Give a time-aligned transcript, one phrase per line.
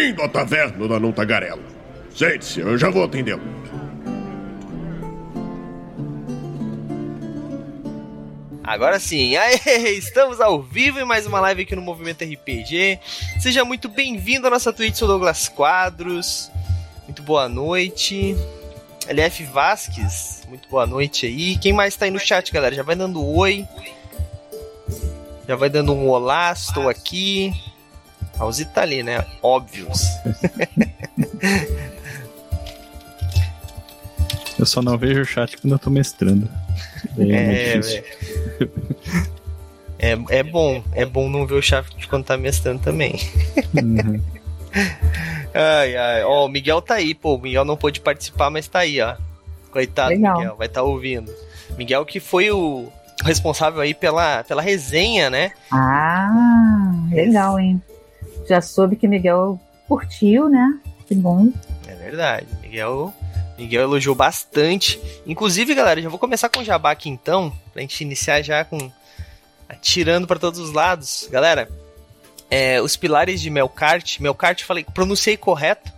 [0.00, 1.62] Bem-vindo à taverna da Não Tagarela.
[2.16, 3.42] Sente-se, eu já vou atendê-lo.
[8.64, 9.34] Agora sim,
[9.98, 12.98] estamos ao vivo em mais uma live aqui no Movimento RPG.
[13.40, 16.50] Seja muito bem-vindo à nossa Twitch, sou Douglas Quadros.
[17.04, 18.34] Muito boa noite.
[19.06, 21.58] LF Vasques, muito boa noite aí.
[21.58, 22.74] Quem mais tá aí no chat, galera?
[22.74, 23.68] Já vai dando oi.
[25.46, 27.52] Já vai dando um olá, estou aqui.
[28.40, 29.22] A Alzita tá ali, né?
[29.42, 30.02] Óbvios.
[34.58, 36.48] Eu só não vejo o chat quando eu tô mestrando.
[37.18, 37.80] É, é,
[40.12, 43.20] é, é, bom, é bom não ver o chat quando tá mestrando também.
[43.74, 44.22] Uhum.
[45.52, 46.24] ai, ai.
[46.24, 47.34] Ó, o Miguel tá aí, pô.
[47.34, 49.16] O Miguel não pôde participar, mas tá aí, ó.
[49.70, 50.38] Coitado Legal.
[50.38, 51.30] Miguel, vai estar tá ouvindo.
[51.76, 52.90] Miguel que foi o
[53.22, 55.52] responsável aí pela, pela resenha, né?
[55.70, 57.82] Ah, legal, hein?
[58.50, 60.80] Já soube que Miguel curtiu, né?
[61.06, 61.52] Que bom.
[61.86, 62.48] É verdade.
[62.60, 63.14] Miguel
[63.56, 65.00] Miguel elogiou bastante.
[65.24, 68.90] Inclusive, galera, já vou começar com o jabá aqui então, pra gente iniciar já com
[69.68, 71.28] atirando para todos os lados.
[71.30, 71.68] Galera,
[72.50, 75.92] é, os pilares de Melkart, Melkart, falei, pronunciei correto?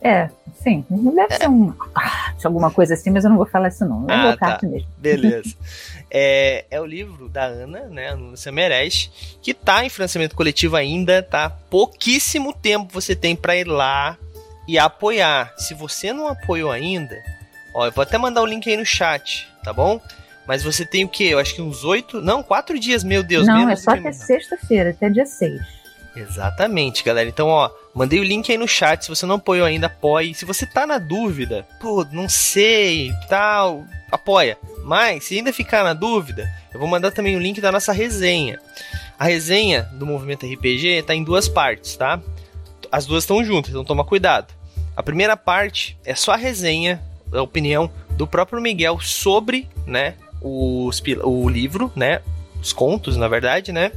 [0.00, 0.30] É,
[0.62, 0.84] sim.
[0.88, 1.36] Deve é.
[1.38, 1.74] ser um,
[2.44, 4.06] alguma coisa assim, mas eu não vou falar isso não.
[4.08, 4.66] É ah, Melkart tá.
[4.66, 4.88] mesmo.
[4.96, 5.54] Beleza.
[6.10, 10.76] é, é o livro da Ana, né, a Lúcia Meresh, que tá em financiamento coletivo
[10.76, 11.50] ainda, tá?
[11.50, 14.16] Pouquíssimo tempo você tem para ir lá
[14.68, 15.52] e apoiar.
[15.56, 17.16] Se você não apoiou ainda,
[17.74, 20.00] ó, eu vou até mandar o link aí no chat, tá bom?
[20.46, 21.24] Mas você tem o quê?
[21.24, 23.46] Eu acho que uns oito, não, quatro dias, meu Deus.
[23.46, 25.60] Não, é só até sexta-feira, até dia seis.
[26.16, 27.28] Exatamente, galera.
[27.28, 29.02] Então, ó, mandei o link aí no chat.
[29.02, 30.32] Se você não apoiou ainda, apoie.
[30.32, 34.56] Se você tá na dúvida, pô, não sei, tal, apoia.
[34.84, 38.60] Mas, se ainda ficar na dúvida, eu vou mandar também o link da nossa resenha.
[39.18, 42.20] A resenha do Movimento RPG tá em duas partes, tá?
[42.90, 44.54] As duas estão juntas, então toma cuidado.
[44.96, 47.02] A primeira parte é só a resenha,
[47.32, 52.20] a opinião do próprio Miguel sobre, né, os, o livro, né,
[52.60, 53.92] os contos, na verdade, né,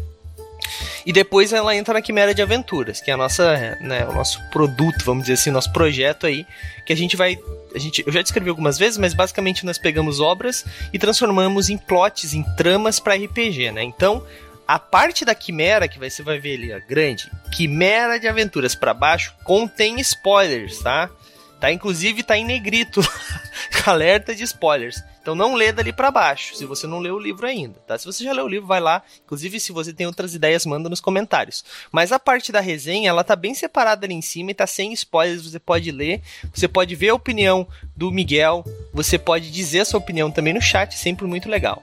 [1.05, 4.41] e depois ela entra na Quimera de Aventuras, que é a nossa, né, o nosso
[4.49, 6.45] produto, vamos dizer assim, nosso projeto aí,
[6.85, 7.37] que a gente vai,
[7.73, 11.77] a gente, eu já descrevi algumas vezes, mas basicamente nós pegamos obras e transformamos em
[11.77, 13.83] plots, em tramas para RPG, né?
[13.83, 14.25] Então,
[14.67, 18.93] a parte da Quimera, que você vai ver ali, a grande, Quimera de Aventuras para
[18.93, 21.09] baixo, contém spoilers, tá?
[21.59, 23.01] Tá, inclusive tá em negrito,
[23.85, 25.03] alerta de spoilers.
[25.21, 27.97] Então não lê dali para baixo, se você não leu o livro ainda, tá?
[27.97, 29.03] Se você já leu o livro, vai lá.
[29.23, 31.63] Inclusive, se você tem outras ideias, manda nos comentários.
[31.91, 34.91] Mas a parte da resenha, ela tá bem separada ali em cima e tá sem
[34.93, 36.21] spoilers, você pode ler,
[36.53, 40.61] você pode ver a opinião do Miguel, você pode dizer a sua opinião também no
[40.61, 41.81] chat, sempre muito legal.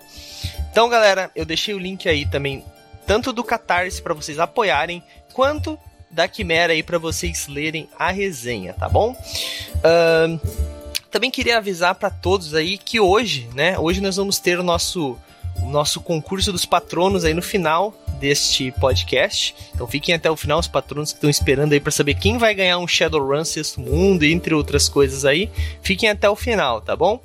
[0.71, 2.65] Então, galera, eu deixei o link aí também
[3.07, 5.79] tanto do Catarse para vocês apoiarem, quanto
[6.11, 9.13] da Quimera aí para vocês lerem a resenha, tá bom?
[9.13, 10.78] Uh,
[11.11, 13.79] também queria avisar para todos aí que hoje, né?
[13.79, 15.17] Hoje nós vamos ter o nosso
[15.63, 19.55] o nosso concurso dos patronos aí no final deste podcast.
[19.75, 22.55] Então fiquem até o final, os patronos que estão esperando aí para saber quem vai
[22.55, 25.51] ganhar um Shadowrun Sexto Mundo, entre outras coisas aí.
[25.83, 27.21] Fiquem até o final, tá bom?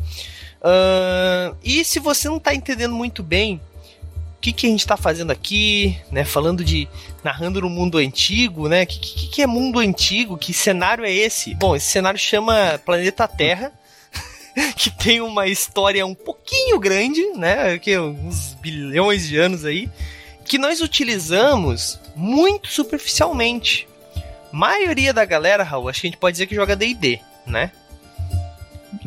[0.61, 3.59] Uh, e se você não está entendendo muito bem
[4.43, 6.25] que, que a gente está fazendo aqui, né?
[6.25, 6.85] Falando de
[7.23, 8.83] narrando no mundo antigo, né?
[8.83, 10.37] O que, que, que, é mundo antigo?
[10.37, 11.55] Que cenário é esse?
[11.55, 13.71] Bom, esse cenário chama Planeta Terra.
[14.75, 17.79] que tem uma história um pouquinho grande, né?
[17.79, 19.89] Que uns bilhões de anos aí,
[20.43, 23.87] que nós utilizamos muito superficialmente.
[24.51, 27.71] Maioria da galera, Raul, acho que a gente pode dizer que joga D&D, né?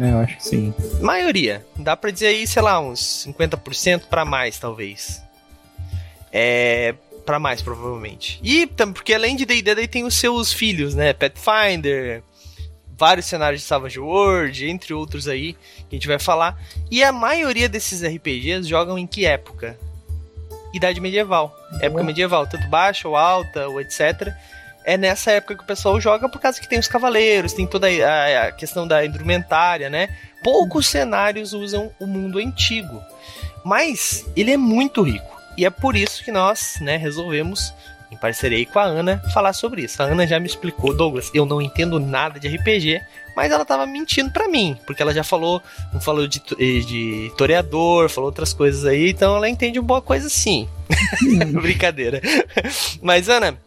[0.01, 0.75] É, eu acho que sim.
[1.01, 1.65] Maioria.
[1.77, 5.25] Dá pra dizer aí, sei lá, uns 50% para mais, talvez.
[6.39, 8.39] É, para mais, provavelmente.
[8.43, 11.15] E porque além de D&D, tem os seus filhos, né?
[11.15, 12.23] Pathfinder,
[12.95, 16.61] vários cenários de Savage World, entre outros aí, que a gente vai falar.
[16.91, 19.79] E a maioria desses RPGs jogam em que época?
[20.75, 21.56] Idade medieval.
[21.81, 24.31] Época medieval, tanto baixa ou alta, ou etc.
[24.85, 27.87] É nessa época que o pessoal joga por causa que tem os cavaleiros, tem toda
[27.89, 30.15] a, a questão da indumentária, né?
[30.44, 33.03] Poucos cenários usam o mundo antigo.
[33.65, 35.36] Mas ele é muito rico.
[35.56, 37.73] E é por isso que nós, né, resolvemos,
[38.11, 40.03] em parceria com a Ana, falar sobre isso.
[40.03, 43.00] A Ana já me explicou, Douglas, eu não entendo nada de RPG,
[43.35, 45.62] mas ela tava mentindo para mim, porque ela já falou,
[45.93, 50.29] não falou de, de toreador, falou outras coisas aí, então ela entende uma boa coisa
[50.29, 50.69] sim.
[51.61, 52.20] Brincadeira.
[53.03, 53.58] Mas Ana,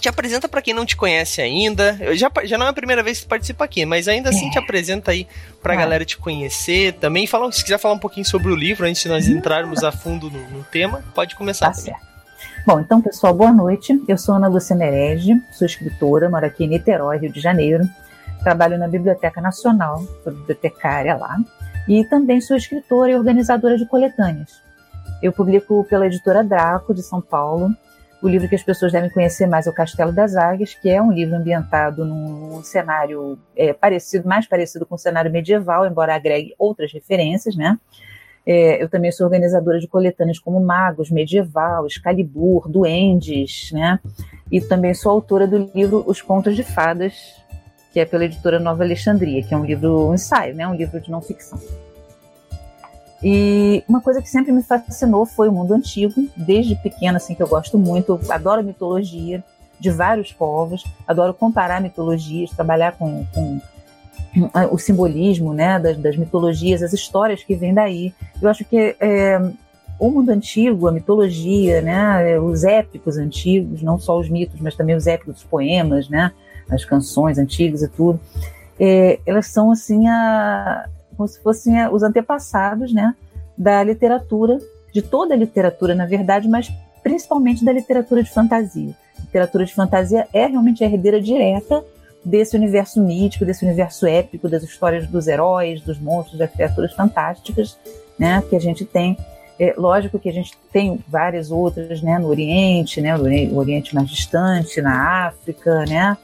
[0.00, 1.96] te apresenta para quem não te conhece ainda.
[2.00, 4.50] Eu já, já não é a primeira vez que participa aqui, mas ainda assim é.
[4.50, 5.26] te apresenta aí
[5.62, 5.76] pra é.
[5.76, 6.94] galera te conhecer.
[6.94, 9.36] Também fala, se quiser falar um pouquinho sobre o livro, antes de nós uhum.
[9.36, 11.94] entrarmos a fundo no, no tema, pode começar tá também.
[11.94, 12.08] Certo.
[12.66, 13.98] Bom, então, pessoal, boa noite.
[14.06, 17.88] Eu sou Ana Lúcia Merege, sou escritora, moro aqui em Niterói, Rio de Janeiro.
[18.42, 21.36] Trabalho na Biblioteca Nacional, sou bibliotecária lá.
[21.88, 24.60] E também sou escritora e organizadora de coletâneas.
[25.22, 27.74] Eu publico pela editora Draco, de São Paulo.
[28.20, 31.00] O livro que as pessoas devem conhecer mais é O Castelo das Águias, que é
[31.00, 36.54] um livro ambientado num cenário é, parecido, mais parecido com o cenário medieval, embora agregue
[36.58, 37.78] outras referências, né?
[38.44, 44.00] É, eu também sou organizadora de coletâneas como Magos, Medieval, Excalibur, Duendes, né?
[44.50, 47.14] E também sou autora do livro Os Contos de Fadas,
[47.92, 50.66] que é pela editora Nova Alexandria, que é um livro, um ensaio, né?
[50.66, 51.58] Um livro de não ficção.
[53.22, 57.42] E uma coisa que sempre me fascinou foi o mundo antigo, desde pequena, assim, que
[57.42, 59.42] eu gosto muito, adoro mitologia
[59.80, 63.60] de vários povos, adoro comparar mitologias, trabalhar com, com
[64.70, 68.14] o simbolismo, né, das, das, mitologias, as histórias que vêm daí.
[68.40, 69.40] Eu acho que é,
[69.98, 74.94] o mundo antigo, a mitologia, né, os épicos antigos, não só os mitos, mas também
[74.94, 76.32] os épicos, os poemas, né,
[76.70, 78.20] as canções antigas e tudo,
[78.78, 80.88] é, elas são assim a,
[81.18, 83.14] como se fossem eh, os antepassados né,
[83.56, 84.56] da literatura,
[84.94, 86.72] de toda a literatura, na verdade, mas
[87.02, 88.94] principalmente da literatura de fantasia.
[89.18, 91.84] A literatura de fantasia é realmente a herdeira direta
[92.24, 97.76] desse universo mítico, desse universo épico, das histórias dos heróis, dos monstros, das criaturas fantásticas,
[98.18, 99.16] né, que a gente tem.
[99.58, 104.08] É, lógico que a gente tem várias outras, né, no Oriente, né, no Oriente mais
[104.08, 106.16] distante, na África, né,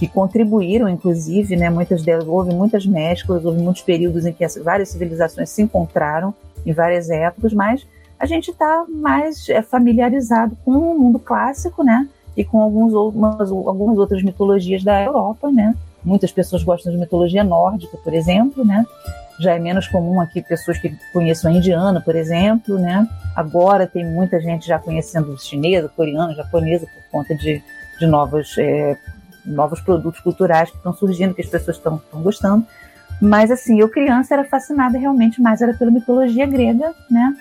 [0.00, 4.56] que contribuíram, inclusive, né, muitas delas, houve muitas mesclas, houve muitos períodos em que as,
[4.56, 6.32] várias civilizações se encontraram
[6.64, 7.86] em várias épocas, mas
[8.18, 13.50] a gente está mais é, familiarizado com o mundo clássico, né, e com alguns, algumas,
[13.50, 18.86] algumas outras mitologias da Europa, né, muitas pessoas gostam de mitologia nórdica, por exemplo, né,
[19.38, 23.06] já é menos comum aqui pessoas que conheçam a indiana, por exemplo, né,
[23.36, 27.62] agora tem muita gente já conhecendo chinesa, coreana, japonesa, por conta de,
[27.98, 28.96] de novas é,
[29.44, 32.64] novos produtos culturais que estão surgindo, que as pessoas estão gostando.
[33.20, 37.36] Mas assim, eu criança era fascinada realmente mais era pela mitologia grega, né?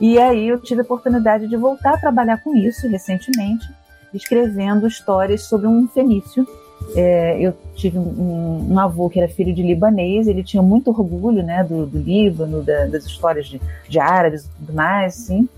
[0.00, 3.66] E aí eu tive a oportunidade de voltar a trabalhar com isso recentemente,
[4.12, 6.46] escrevendo histórias sobre um fenício.
[6.94, 11.42] É, eu tive um, um, avô que era filho de libanês, ele tinha muito orgulho,
[11.42, 15.48] né, do, do Líbano, da, das histórias de, de árabes e tudo mais, assim.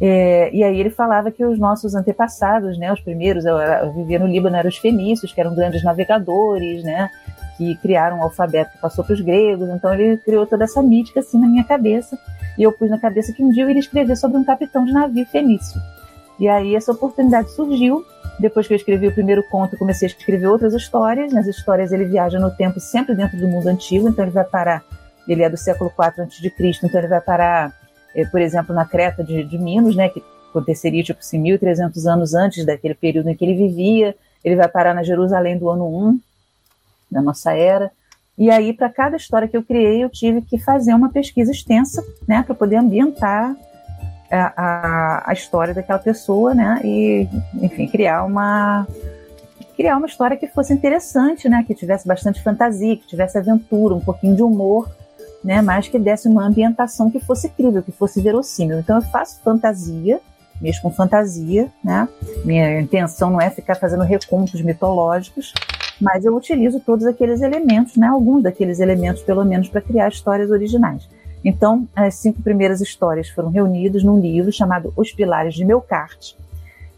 [0.00, 4.26] É, e aí ele falava que os nossos antepassados, né, os primeiros a viver no
[4.26, 7.08] Líbano eram os fenícios, que eram grandes navegadores, né,
[7.56, 9.68] que criaram um alfabeto que passou para os gregos.
[9.68, 12.18] Então ele criou toda essa mítica assim na minha cabeça.
[12.58, 14.92] E eu pus na cabeça que um dia eu iria escrever sobre um capitão de
[14.92, 15.80] navio fenício.
[16.38, 18.04] E aí essa oportunidade surgiu.
[18.38, 21.32] Depois que eu escrevi o primeiro conto, comecei a escrever outras histórias.
[21.32, 24.82] Nas histórias ele viaja no tempo sempre dentro do mundo antigo, então ele vai parar.
[25.26, 26.52] Ele é do século IV a.C.,
[26.82, 27.72] então ele vai parar
[28.30, 32.64] por exemplo, na Creta de, de Minos, né, que aconteceria tipo assim, 1.300 anos antes
[32.64, 34.14] daquele período em que ele vivia.
[34.44, 36.20] Ele vai parar na Jerusalém do ano 1
[37.10, 37.90] da nossa era.
[38.36, 42.04] E aí, para cada história que eu criei, eu tive que fazer uma pesquisa extensa,
[42.26, 43.56] né, para poder ambientar
[44.30, 47.28] a, a, a, história daquela pessoa, né, e,
[47.62, 48.86] enfim, criar uma
[49.76, 54.00] criar uma história que fosse interessante, né, que tivesse bastante fantasia, que tivesse aventura, um
[54.00, 54.88] pouquinho de humor,
[55.44, 58.78] né, mas que desse uma ambientação que fosse crível, que fosse verossímil.
[58.78, 60.18] Então eu faço fantasia,
[60.60, 62.08] mesmo com fantasia, né?
[62.44, 65.52] Minha intenção não é ficar fazendo recontos mitológicos,
[66.00, 70.50] mas eu utilizo todos aqueles elementos, né, alguns daqueles elementos pelo menos para criar histórias
[70.50, 71.08] originais.
[71.44, 76.34] Então, as cinco primeiras histórias foram reunidas num livro chamado Os Pilares de Melkart,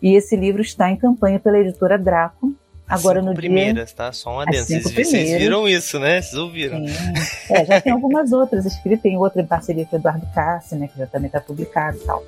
[0.01, 2.55] e esse livro está em campanha pela editora Draco,
[2.89, 4.13] Agora cinco no primeiras, dia, tá?
[4.13, 4.65] Só um adendo.
[4.65, 6.23] Vocês, vocês, viram isso, né?
[6.23, 6.85] Vocês ouviram.
[7.51, 10.89] É, já tem algumas outras escritas, tem outra em parceria com o Eduardo Cassi, né?
[10.89, 12.23] Que já também está publicado e tal.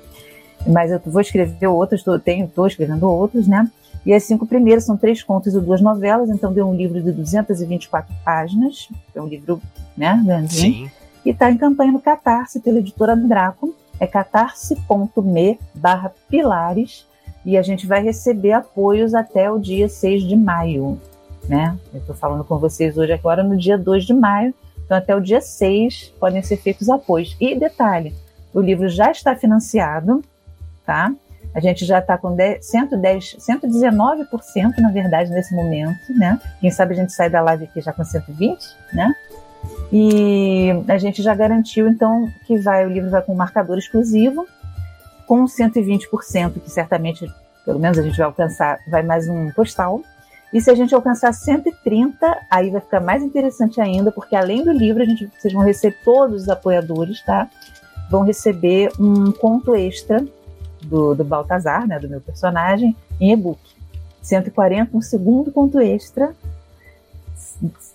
[0.67, 3.69] Mas eu vou escrever outras, estou escrevendo outros, né?
[4.05, 7.11] E as cinco primeiras são três contos e duas novelas, então deu um livro de
[7.11, 9.61] 224 páginas, é um livro,
[9.95, 10.87] né, grandinho.
[10.87, 10.91] Sim.
[11.25, 17.05] E está em campanha no Catarse, pela editora Draco, é catarse.me barra pilares
[17.45, 20.99] e a gente vai receber apoios até o dia 6 de maio,
[21.47, 21.77] né?
[21.93, 24.53] Eu estou falando com vocês hoje agora no dia 2 de maio,
[24.85, 27.35] então até o dia 6 podem ser feitos apoios.
[27.39, 28.13] E detalhe,
[28.53, 30.23] o livro já está financiado,
[30.85, 31.13] tá?
[31.53, 36.39] A gente já está com 10, 110, 119% na verdade nesse momento, né?
[36.59, 38.59] Quem sabe a gente sai da live aqui já com 120,
[38.93, 39.13] né?
[39.91, 44.47] E a gente já garantiu então que vai o livro vai com um marcador exclusivo
[45.29, 47.31] com 120%, que certamente,
[47.63, 50.01] pelo menos a gente vai alcançar, vai mais um postal.
[50.51, 54.71] E se a gente alcançar 130, aí vai ficar mais interessante ainda, porque além do
[54.71, 57.47] livro, a gente, vocês vão receber, todos os apoiadores, tá?
[58.09, 60.25] Vão receber um conto extra
[60.81, 63.59] do, do Baltazar, né, do meu personagem, em e-book.
[64.23, 66.35] 140 um segundo conto extra.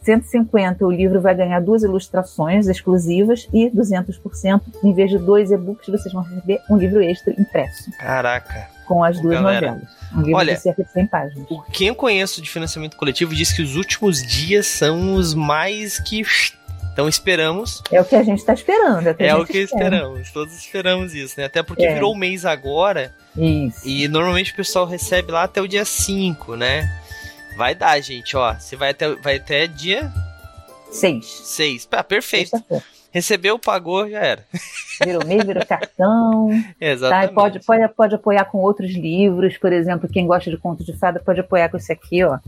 [0.04, 5.88] 150 o livro vai ganhar duas ilustrações exclusivas e 200%, em vez de dois e-books,
[5.88, 7.90] vocês vão receber um livro extra impresso.
[7.98, 8.68] Caraca.
[8.86, 9.68] Com as duas galera.
[9.72, 9.90] novelas.
[10.14, 11.46] Um livro Olha, de cerca de 100 páginas.
[11.50, 15.98] O quem eu conheço de financiamento coletivo diz que os últimos dias são os mais
[15.98, 16.22] que.
[16.92, 17.82] Então esperamos.
[17.90, 19.08] É o que a gente está esperando.
[19.08, 19.84] É o que, É o que espera.
[19.96, 20.30] esperamos.
[20.30, 21.46] Todos esperamos isso, né?
[21.46, 21.94] Até porque É.
[21.94, 23.12] virou o mês agora.
[23.36, 23.88] Isso.
[23.88, 26.88] E normalmente o pessoal recebe lá até o dia 5, né?
[27.56, 28.54] Vai dar, gente, ó.
[28.54, 30.12] Você vai até, vai até dia
[30.94, 31.26] Seis.
[31.26, 31.88] 6.
[31.90, 32.62] Ah, perfeito.
[33.10, 34.44] Recebeu, pagou, já era.
[35.04, 36.48] Virou mês, virou cartão.
[36.54, 36.86] Tá?
[36.86, 37.34] Exatamente.
[37.34, 41.20] pode, pode, pode apoiar com outros livros, por exemplo, quem gosta de contos de fada
[41.20, 42.38] pode apoiar com esse aqui, ó.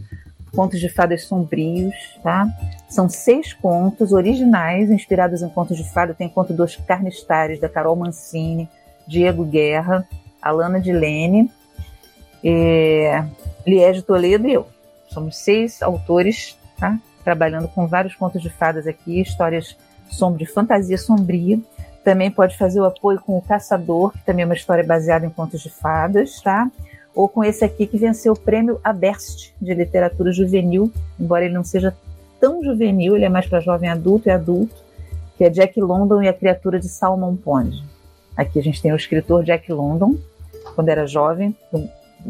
[0.55, 2.47] Contos de fadas sombrios, tá?
[2.89, 6.15] São seis contos originais, inspirados em contos de fada.
[6.15, 8.69] Tem conto dos Carnistares, da Carol Mancini,
[9.09, 10.07] Diego Guerra,
[10.41, 11.51] Alana de Lene,
[12.45, 13.25] é,
[13.67, 14.76] Liege Toledo e eu.
[15.17, 16.99] Somos seis autores, tá?
[17.25, 19.75] Trabalhando com vários contos de fadas aqui, histórias
[20.11, 21.59] som- de fantasia sombria.
[22.05, 25.31] Também pode fazer o apoio com o Caçador, que também é uma história baseada em
[25.31, 26.71] contos de fadas, tá?
[27.15, 31.65] Ou com esse aqui que venceu o prêmio Aberst de literatura juvenil, embora ele não
[31.65, 31.97] seja
[32.39, 34.77] tão juvenil, ele é mais para jovem adulto e adulto,
[35.39, 37.83] que é Jack London e a criatura de Salmon Pond.
[38.37, 40.17] Aqui a gente tem o escritor Jack London,
[40.75, 41.57] quando era jovem,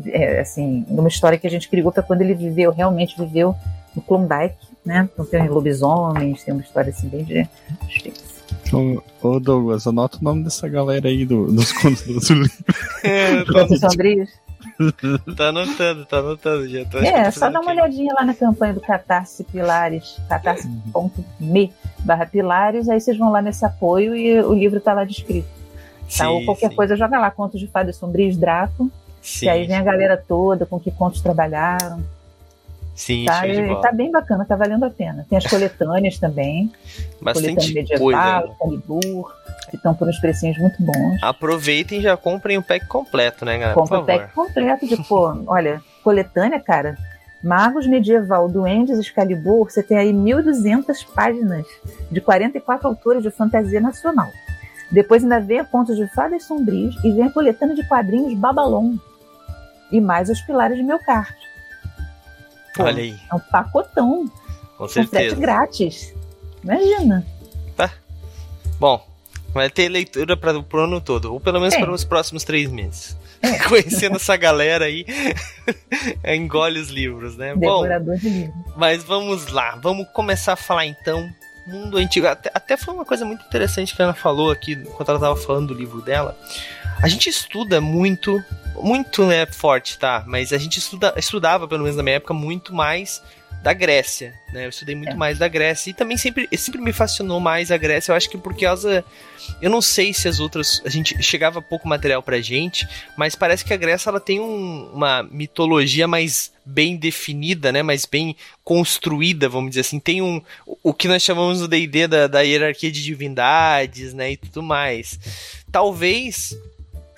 [0.07, 3.55] é, assim, numa história que a gente criou para quando ele viveu, realmente viveu
[3.95, 5.09] no Klondike, né?
[5.13, 7.49] Então tem lobisomens, tem uma história assim bem de.
[8.73, 12.51] Ô, ô, Douglas, anota o nome dessa galera aí do- dos contos do livro.
[13.53, 14.31] Contos sombrios?
[15.37, 16.85] tá anotando, tá anotando já.
[16.85, 17.81] Tô, É, só dá uma aqui.
[17.81, 23.65] olhadinha lá na campanha do Catarse Pilares, catarse.me barra Pilares, aí vocês vão lá nesse
[23.65, 25.49] apoio e o livro tá lá descrito.
[25.49, 25.57] Tá?
[26.09, 28.91] Sim, Ou qualquer sim, coisa, joga lá Contos de Fadas Sombrios Draco,
[29.27, 32.01] Sim, que aí vem a galera toda com que contos trabalharam.
[32.95, 35.27] sim, Tá, show E tá bem bacana, tá valendo a pena.
[35.29, 36.73] Tem as coletâneas também,
[37.21, 38.21] Bastante coletânea coisa.
[38.21, 38.53] medieval, né?
[38.53, 39.35] Excalibur,
[39.69, 41.21] que estão por uns precinhos muito bons.
[41.21, 43.75] Aproveitem e já comprem o pack completo, né, galera?
[43.75, 46.97] Compra Por o pack completo de, pô, olha, coletânea, cara.
[47.43, 51.67] Magos Medieval, Duendes, Excalibur, você tem aí 1.200 páginas
[52.11, 54.29] de 44 autores de fantasia nacional.
[54.91, 58.95] Depois ainda vem a Contos de Fadas Sombrios e vem a coletânea de quadrinhos Babalon.
[59.91, 61.35] E mais os Pilares de.
[62.75, 64.27] Pô, Olha aí, É um pacotão,
[64.77, 65.37] com com certeza.
[65.37, 66.15] grátis.
[66.63, 67.25] Imagina.
[68.79, 69.03] Bom,
[69.55, 71.79] vai ter leitura para o ano todo, ou pelo menos É.
[71.81, 73.17] para os próximos três meses.
[73.41, 73.59] É.
[73.67, 75.07] Conhecendo essa galera aí,
[76.35, 77.55] engole os livros, né?
[77.55, 78.55] Bom, Devorador de livros.
[78.77, 81.27] mas vamos lá, vamos começar a falar então.
[81.67, 82.27] Mundo antigo.
[82.29, 85.37] Até, até foi uma coisa muito interessante que a Ana falou aqui, enquanto ela estava
[85.37, 86.39] falando do livro dela.
[87.03, 88.43] A gente estuda muito,
[88.75, 90.25] muito né, forte, tá?
[90.27, 93.23] Mas a gente estuda, estudava, pelo menos na minha época, muito mais
[93.63, 94.65] da Grécia, né?
[94.65, 95.15] Eu estudei muito É.
[95.15, 98.13] mais da Grécia e também sempre, sempre me fascinou mais a Grécia.
[98.13, 99.05] Eu acho que por causa,
[99.61, 102.87] eu não sei se as outras, a gente chegava pouco material pra gente,
[103.17, 107.83] mas parece que a Grécia ela tem um- uma mitologia mais bem definida, né?
[107.83, 109.99] Mais bem construída, vamos dizer assim.
[109.99, 114.33] Tem um o- o que nós chamamos no D&D da, da hierarquia de divindades, né?
[114.33, 115.19] E tudo mais.
[115.73, 116.57] Talvez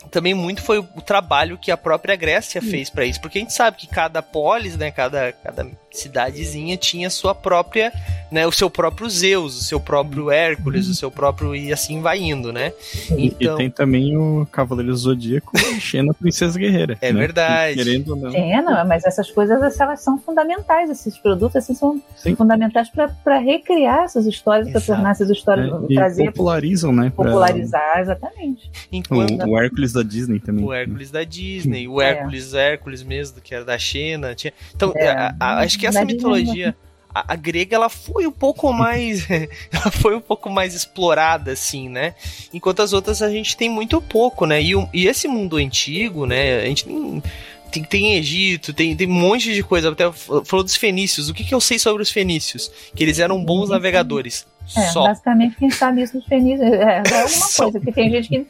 [0.08, 3.52] também muito foi o trabalho que a própria Grécia fez pra isso, porque a gente
[3.52, 7.92] sabe que cada polis, né, cada, cada cidadezinha tinha sua própria,
[8.30, 12.18] né, o seu próprio Zeus, o seu próprio Hércules, o seu próprio e assim vai
[12.18, 12.72] indo, né?
[13.16, 16.96] E- Então, E tem também o Cavaleiro Zodíaco e Xena Princesa Guerreira.
[17.00, 17.18] É né?
[17.20, 17.76] verdade.
[17.76, 18.30] Que, Querendo ou não.
[18.34, 22.34] É, não, mas essas coisas elas são fundamentais, esses produtos assim, são Sim.
[22.36, 25.68] fundamentais para recriar essas histórias, para tornar essas histórias?
[25.88, 27.12] E trazer, popularizam, né?
[27.14, 28.70] pra- popularizar, exatamente.
[28.92, 30.64] enquanto O, o Hércules da Disney também.
[30.64, 32.10] o Hércules da Disney, o É.
[32.10, 34.34] Hércules, Hércules mesmo, que era da China.
[34.34, 34.52] Tinha...
[34.74, 36.76] Então, É, a- a- acho que essa mitologia,
[37.14, 39.26] a, a grega, ela foi um pouco mais.
[39.72, 42.14] ela foi um pouco mais explorada, assim, né?
[42.52, 44.60] Enquanto as outras a gente tem muito pouco, né?
[44.62, 46.60] E, e esse mundo antigo, né?
[46.60, 47.22] A gente nem.
[47.70, 49.90] Tem, tem Egito, tem, tem um monte de coisa.
[49.90, 51.28] Até falou dos fenícios.
[51.28, 52.70] O que, que eu sei sobre os fenícios?
[52.94, 53.74] Que eles eram bons Uhum.
[53.74, 54.46] navegadores.
[54.76, 55.04] É, Só.
[55.04, 58.46] basicamente quem sabe isso dos fenícios é, é alguma coisa, porque tem gente que.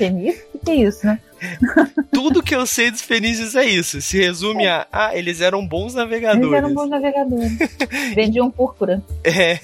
[0.00, 0.42] Fenício?
[0.54, 1.20] O que, é isso, né?
[2.10, 4.00] Tudo que eu sei dos fenícios é isso.
[4.00, 4.86] Se resume a.
[4.90, 6.46] Ah, eles eram bons navegadores.
[6.46, 7.52] Eles eram bons navegadores.
[8.16, 9.02] Vendiam púrpura.
[9.22, 9.58] É.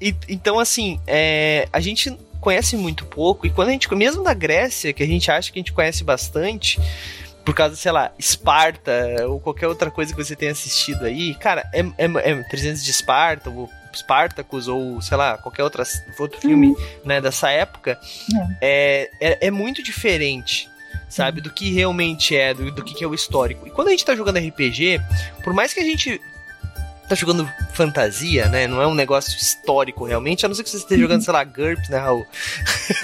[0.00, 4.34] E- então, assim, é, a gente conhece muito pouco, e quando a gente, mesmo na
[4.34, 6.78] Grécia, que a gente acha que a gente conhece bastante,
[7.44, 8.92] por causa, sei lá, Esparta,
[9.26, 12.90] ou qualquer outra coisa que você tenha assistido aí, cara, é, é, é 300 de
[12.90, 15.84] Esparta, ou Spartacus, ou sei lá, qualquer outra,
[16.18, 16.74] outro filme,
[17.04, 17.98] né, dessa época,
[18.60, 20.68] é, é, é muito diferente.
[21.08, 21.40] sabe?
[21.40, 23.66] Do que realmente é, do, do que, que é o histórico.
[23.66, 25.00] E quando a gente tá jogando RPG,
[25.42, 26.20] por mais que a gente
[27.08, 28.66] tá jogando fantasia, né?
[28.66, 31.44] Não é um negócio histórico realmente, a não ser que você esteja jogando, sei lá,
[31.44, 32.26] GURPS, né, Raul?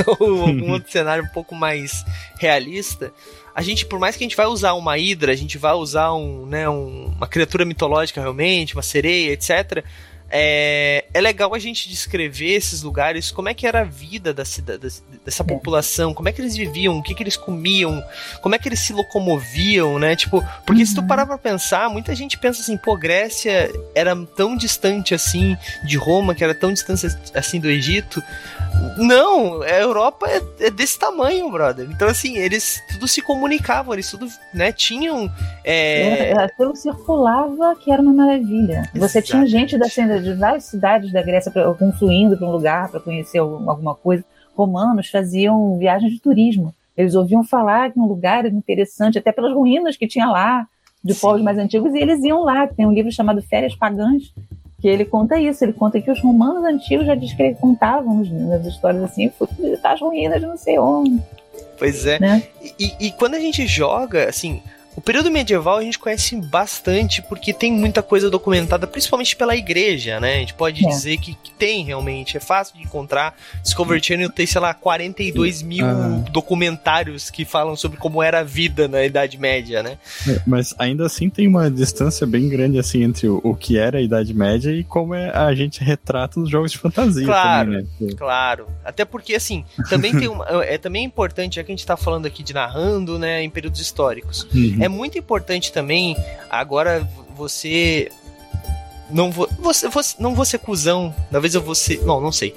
[0.19, 2.05] Ou algum outro cenário um pouco mais
[2.39, 3.13] realista.
[3.55, 6.15] A gente, por mais que a gente vai usar uma hidra, a gente vai usar
[6.15, 9.85] um, né, um, uma criatura mitológica realmente, uma sereia, etc
[10.31, 14.45] é, é legal a gente descrever esses lugares, como é que era a vida da
[14.45, 14.79] cidade,
[15.25, 15.47] dessa é.
[15.47, 18.03] população, como é que eles viviam, o que, que eles comiam,
[18.41, 20.15] como é que eles se locomoviam, né?
[20.15, 20.87] Tipo, porque uhum.
[20.87, 21.07] se tu uhum.
[21.09, 26.35] parar pra pensar, muita gente pensa assim, pô, Grécia era tão distante assim de Roma,
[26.35, 28.23] que era tão distante assim do Egito.
[28.97, 31.89] Não, a Europa é, é, desse tamanho, brother.
[31.91, 35.31] Então, assim, eles tudo se comunicavam, eles tudo, né, tinham.
[35.65, 36.33] É...
[36.33, 38.89] aquilo circulava que era uma maravilha.
[38.95, 39.89] Você tinha gente da,
[40.21, 44.25] de várias cidades da Grécia confluindo para um lugar para conhecer alguma coisa.
[44.57, 46.75] Romanos faziam viagens de turismo.
[46.97, 50.67] Eles ouviam falar que um lugar era interessante, até pelas ruínas que tinha lá,
[51.03, 51.21] de Sim.
[51.21, 52.67] povos mais antigos, e eles iam lá.
[52.67, 54.35] Tem um livro chamado Férias Pagãs,
[54.81, 58.23] que ele conta isso, ele conta que os romanos antigos já diz que eles contavam
[58.23, 61.23] nas histórias assim, fui visitar as ruínas de não sei onde.
[61.79, 62.19] Pois é.
[62.19, 62.43] Né?
[62.79, 64.63] E, e, quando a gente joga, assim,
[64.97, 70.19] o período medieval a gente conhece bastante porque tem muita coisa documentada, principalmente pela igreja,
[70.19, 70.37] né?
[70.37, 70.89] A gente pode é.
[70.89, 73.37] dizer que, que, tem realmente, é fácil de encontrar.
[73.63, 76.25] Discovery Channel tem, sei lá, 42 mil ah.
[76.33, 79.99] documentários que falam sobre como era a vida na Idade Média, né?
[80.27, 83.99] É, mas ainda assim tem uma distância bem grande assim entre o, o que era
[83.99, 87.25] a Idade Média e como é, a gente retrata os jogos de fantasia.
[87.27, 88.15] Claro, também, né?
[88.17, 88.67] claro.
[88.85, 90.47] Até porque, assim, também tem uma.
[90.65, 93.81] É também importante, já que a gente tá falando aqui de narrando, né, em períodos
[93.81, 94.47] históricos.
[94.55, 94.80] Uhum.
[94.81, 96.17] É muito importante também,
[96.49, 97.07] agora
[97.37, 98.11] você
[99.11, 102.55] não vou, você, você, não vou ser cuzão, talvez eu vou ser, não, não sei.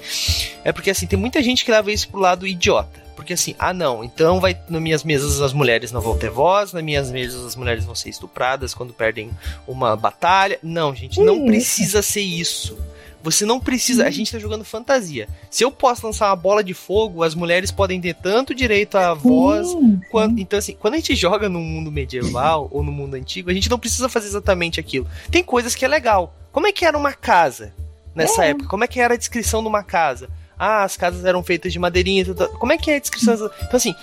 [0.64, 3.04] É porque assim, tem muita gente que leva isso pro lado idiota.
[3.14, 6.72] Porque assim, ah não, então vai nas minhas mesas as mulheres não vão ter voz,
[6.72, 9.30] nas minhas mesas as mulheres vão ser estupradas quando perdem
[9.66, 10.58] uma batalha.
[10.62, 12.76] Não, gente, não precisa ser isso.
[13.24, 14.06] Você não precisa.
[14.06, 15.26] A gente tá jogando fantasia.
[15.50, 19.14] Se eu posso lançar uma bola de fogo, as mulheres podem ter tanto direito à
[19.14, 19.66] voz.
[20.10, 23.54] Quanto, então, assim, quando a gente joga no mundo medieval ou no mundo antigo, a
[23.54, 25.08] gente não precisa fazer exatamente aquilo.
[25.30, 26.36] Tem coisas que é legal.
[26.52, 27.72] Como é que era uma casa
[28.14, 28.50] nessa é.
[28.50, 28.68] época?
[28.68, 30.28] Como é que era a descrição de uma casa?
[30.58, 32.26] Ah, as casas eram feitas de madeirinha.
[32.58, 33.34] Como é que é a descrição?
[33.34, 33.94] Então, assim,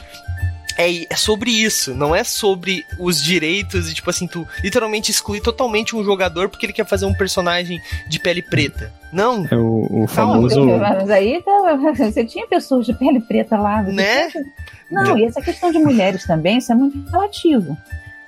[0.77, 5.41] é, é, sobre isso, não é sobre os direitos e, tipo assim, tu literalmente exclui
[5.41, 8.91] totalmente um jogador porque ele quer fazer um personagem de pele preta.
[9.11, 9.45] Não.
[9.49, 10.65] É o, o famoso.
[10.65, 13.81] Não, mas aí tá, você tinha pessoas de pele preta lá.
[13.81, 14.29] Né?
[14.29, 14.45] Tinha...
[14.89, 17.77] Não, e essa questão de mulheres também, isso é muito relativo.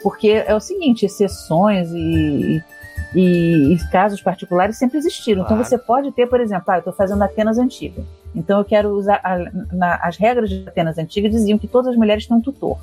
[0.01, 2.61] Porque é o seguinte, exceções e,
[3.15, 5.41] e, e casos particulares sempre existiram.
[5.41, 5.61] Então, claro.
[5.61, 8.03] Então você pode ter, por exemplo, ah, eu estou fazendo Atenas Antiga.
[8.35, 9.19] Então eu quero usar.
[9.23, 9.37] A,
[9.75, 12.77] na, as regras de Atenas Antiga diziam que todas as mulheres têm um tutor.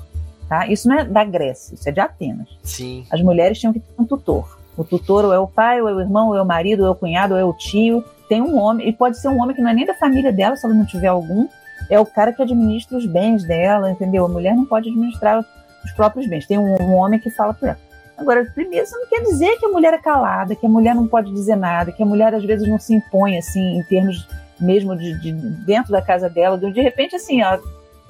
[0.49, 0.67] Tá?
[0.67, 2.49] Isso não é da Grécia, isso é de Atenas.
[2.63, 3.05] Sim.
[3.11, 4.59] As mulheres tinham que ter um tutor.
[4.77, 6.89] O tutor ou é o pai, ou é o irmão, ou é o marido, ou
[6.89, 8.03] é o cunhado, ou é o tio.
[8.29, 10.57] Tem um homem, e pode ser um homem que não é nem da família dela,
[10.57, 11.47] se ela não tiver algum.
[11.89, 14.25] É o cara que administra os bens dela, entendeu?
[14.25, 15.45] A mulher não pode administrar
[15.85, 16.47] os próprios bens.
[16.47, 17.79] Tem um, um homem que fala para ela.
[18.21, 21.09] Agora, primeiro, isso não quer dizer que a mulher é calada, que a mulher não
[21.09, 24.29] pode dizer nada, que a mulher às vezes não se impõe assim em termos
[24.61, 26.59] mesmo de, de dentro da casa dela.
[26.59, 27.59] De repente, assim, ó,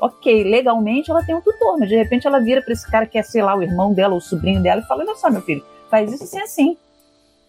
[0.00, 3.16] ok, legalmente ela tem um tutor, mas de repente ela vira para esse cara que
[3.16, 5.64] é, sei lá, o irmão dela, o sobrinho dela, e fala: Olha só, meu filho,
[5.88, 6.76] faz isso assim, assim.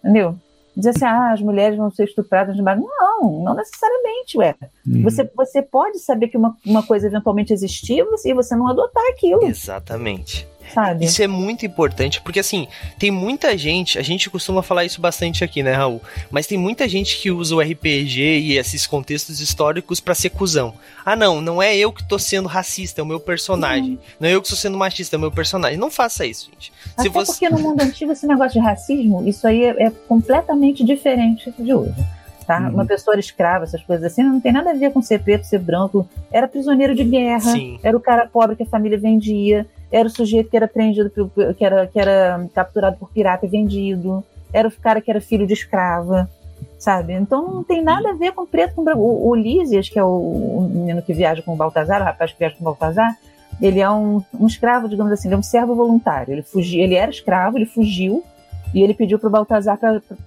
[0.04, 0.36] Entendeu?
[0.78, 4.56] Diz assim, ah, as mulheres vão ser estupradas de Não, não necessariamente, ué.
[4.88, 5.04] Uhum.
[5.04, 9.44] Você, você pode saber que uma, uma coisa eventualmente existiu e você não adotar aquilo.
[9.44, 11.06] Exatamente sabe?
[11.06, 15.44] Isso é muito importante, porque assim, tem muita gente, a gente costuma falar isso bastante
[15.44, 16.02] aqui, né, Raul?
[16.30, 20.74] Mas tem muita gente que usa o RPG e esses contextos históricos para ser cuzão.
[21.06, 23.92] Ah, não, não é eu que tô sendo racista, é o meu personagem.
[23.92, 23.98] Uhum.
[24.20, 25.78] Não é eu que estou sendo machista, é o meu personagem.
[25.78, 26.72] Não faça isso, gente.
[26.94, 27.32] Até Se você...
[27.32, 31.74] porque no mundo antigo esse negócio de racismo, isso aí é, é completamente diferente de
[31.74, 31.96] hoje.
[32.52, 32.60] Tá?
[32.60, 32.74] Uhum.
[32.74, 35.60] Uma pessoa escrava, essas coisas assim, não tem nada a ver com ser preto, ser
[35.60, 36.06] branco.
[36.30, 37.80] Era prisioneiro de guerra, Sim.
[37.82, 41.10] era o cara pobre que a família vendia era o sujeito que era prendido,
[41.58, 45.48] que era, que era capturado por pirata e vendido, era o cara que era filho
[45.48, 46.30] de escrava,
[46.78, 47.14] sabe?
[47.14, 49.00] Então não tem nada a ver com preto com branco.
[49.00, 52.34] O, o Lísias, que é o, o, menino que viaja com o Baltazar, o rapaz
[52.34, 53.18] que viaja com o Baltazar,
[53.62, 56.34] ele é um, um escravo, digamos assim, ele é um servo voluntário.
[56.34, 58.22] Ele fugiu, ele era escravo, ele fugiu
[58.74, 59.78] e ele pediu para o Baltazar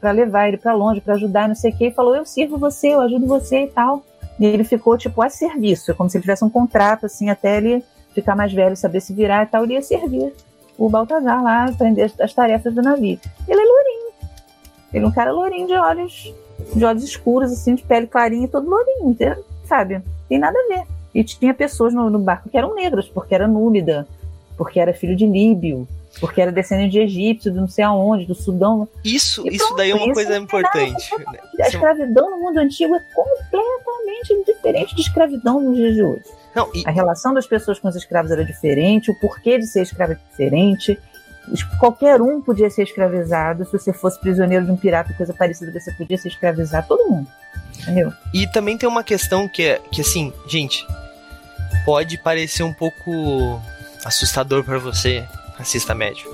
[0.00, 2.58] para levar ele para longe, para ajudar, não sei o quê, e falou: Eu sirvo
[2.58, 4.02] você, eu ajudo você e tal.
[4.38, 7.84] E ele ficou, tipo, a serviço, como se ele tivesse um contrato, assim, até ele
[8.12, 10.32] ficar mais velho, saber se virar e tal, ele ia servir
[10.76, 13.18] o Baltazar lá, aprender as tarefas do navio.
[13.46, 14.12] Ele é lourinho.
[14.92, 16.34] Ele é um cara lourinho de olhos,
[16.74, 19.16] de olhos escuros, assim, de pele clarinha, todo lourinho,
[19.64, 20.02] sabe?
[20.28, 20.84] Tem nada a ver.
[21.14, 24.06] E tinha pessoas no, no barco que eram negras, porque era númida.
[24.56, 25.86] porque era filho de líbio,
[26.20, 28.88] porque era descendente de egípcio, de não sei aonde, do Sudão.
[29.04, 31.10] Isso, isso daí é uma coisa importante.
[31.18, 31.38] Né?
[31.60, 36.24] A escravidão no mundo antigo é completamente diferente de escravidão nos dias de hoje.
[36.54, 36.82] Não, e...
[36.86, 40.18] A relação das pessoas com os escravos era diferente, o porquê de ser escravo é
[40.30, 40.98] diferente.
[41.78, 43.64] Qualquer um podia ser escravizado.
[43.66, 46.86] Se você fosse prisioneiro de um pirata, coisa parecida, você podia ser escravizado.
[46.88, 47.28] Todo mundo.
[47.82, 48.12] Entendeu?
[48.32, 50.86] E também tem uma questão que é que assim, gente,
[51.84, 53.60] pode parecer um pouco
[54.04, 56.26] assustador para você, racista médio,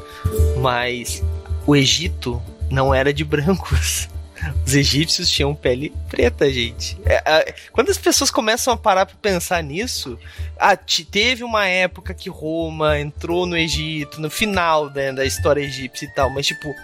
[0.58, 1.22] mas
[1.66, 4.08] o Egito não era de brancos.
[4.66, 6.98] Os egípcios tinham pele preta, gente.
[7.04, 10.18] É, é, quando as pessoas começam a parar pra pensar nisso,
[10.58, 16.06] ah, teve uma época que Roma entrou no Egito, no final né, da história egípcia
[16.06, 16.74] e tal, mas tipo,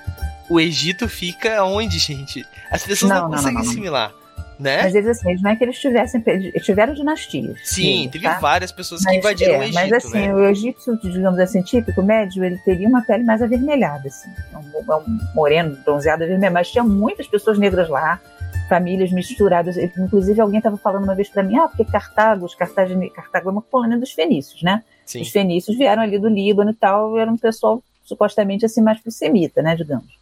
[0.51, 2.44] o Egito fica onde, gente?
[2.70, 4.26] As pessoas não, não, não conseguem não, assimilar
[4.59, 4.83] né?
[4.83, 6.23] Mas eles, assim, não é que eles tivessem,
[6.62, 7.59] tiveram dinastias.
[7.64, 8.38] Sim, eles, teve tá?
[8.38, 10.35] várias pessoas que mas, invadiram é, o Egito, Mas assim, né?
[10.35, 14.31] o egípcio, digamos assim, típico, médio, ele teria uma pele mais avermelhada, assim.
[14.53, 16.55] É um, é um moreno, bronzeado, avermelhado.
[16.55, 18.21] Mas tinha muitas pessoas negras lá,
[18.69, 19.77] famílias misturadas.
[19.77, 23.53] Inclusive, alguém estava falando uma vez para mim, ah, porque Cartago, os Cartago, Cartago é
[23.53, 24.83] uma colônia dos fenícios, né?
[25.05, 25.21] Sim.
[25.21, 29.11] Os fenícios vieram ali do Líbano e tal, era um pessoal supostamente assim mais pro
[29.11, 30.16] semita, né, digamos.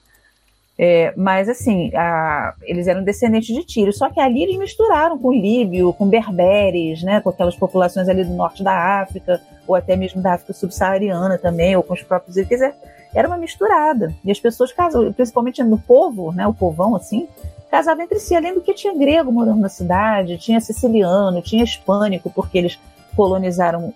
[0.77, 5.33] É, mas assim, a, eles eram descendentes de Tiro, só que ali eles misturaram com
[5.33, 10.21] líbio, com berberes, né, com aquelas populações ali do norte da África, ou até mesmo
[10.21, 12.35] da África subsaariana também, ou com os próprios.
[12.35, 12.75] Quer dizer,
[13.15, 14.13] era uma misturada.
[14.25, 17.29] E as pessoas casam, principalmente no povo, né, o povão assim,
[17.71, 22.31] casavam entre si, além do que tinha grego morando na cidade, tinha siciliano, tinha hispânico,
[22.31, 22.79] porque eles
[23.15, 23.95] colonizaram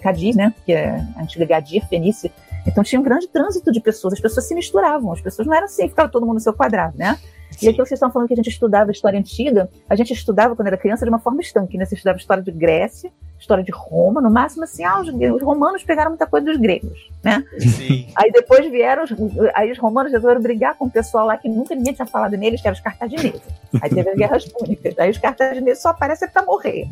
[0.00, 2.30] Cadiz, né, que é a antiga Gadir, Fenícia,
[2.66, 5.66] então tinha um grande trânsito de pessoas, as pessoas se misturavam, as pessoas não eram
[5.66, 7.18] assim, ficava todo mundo no seu quadrado, né?
[7.50, 7.68] Sim.
[7.68, 10.66] E que vocês estão falando que a gente estudava história antiga, a gente estudava quando
[10.68, 11.84] era criança de uma forma estanque, né?
[11.84, 15.82] Você estudava história de Grécia, história de Roma, no máximo assim, ah, os, os romanos
[15.82, 17.44] pegaram muita coisa dos gregos, né?
[17.58, 18.08] Sim.
[18.16, 19.04] Aí depois vieram,
[19.54, 22.60] aí os romanos resolveram brigar com o pessoal lá que nunca ninguém tinha falado neles,
[22.60, 23.42] que eram os cartagineses.
[23.80, 26.88] Aí teve as guerras púnicas, aí os cartagineses só aparecem para morrer.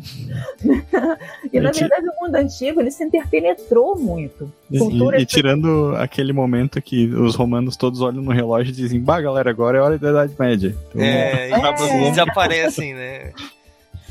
[1.51, 4.51] e na verdade o mundo antigo ele se interpenetrou muito.
[4.77, 8.99] Cultura e, e tirando aquele momento que os romanos todos olham no relógio e dizem,
[8.99, 10.75] bah galera, agora é hora da Idade Média.
[10.89, 12.09] Então, é, é.
[12.11, 13.31] desaparecem, né?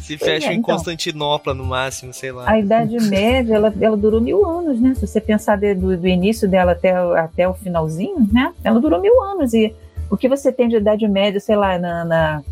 [0.05, 2.51] Se fecha é, em então, Constantinopla no máximo, sei lá.
[2.51, 4.95] A Idade Média, ela, ela durou mil anos, né?
[4.95, 8.53] Se você pensar de, do, do, início dela até, até o finalzinho, né?
[8.62, 9.55] Ela durou mil anos.
[9.55, 9.75] E
[10.11, 12.43] o que você tem de Idade Média, sei lá, na, na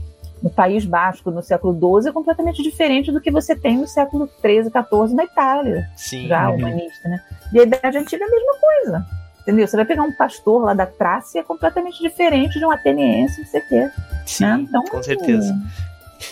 [0.43, 4.29] no País Basco no século XII é completamente diferente do que você tem no século
[4.41, 5.88] XIII, XIV na Itália.
[5.95, 6.27] Sim.
[6.27, 6.57] Já uhum.
[6.57, 7.21] humanista, né?
[7.53, 9.07] E a Idade Antiga é a mesma coisa.
[9.43, 9.67] Entendeu?
[9.67, 13.61] Você vai pegar um pastor lá da Trácia é completamente diferente de um ateniense, você
[13.61, 13.93] quer.
[14.25, 14.67] Sim, né?
[14.69, 15.55] então, com certeza.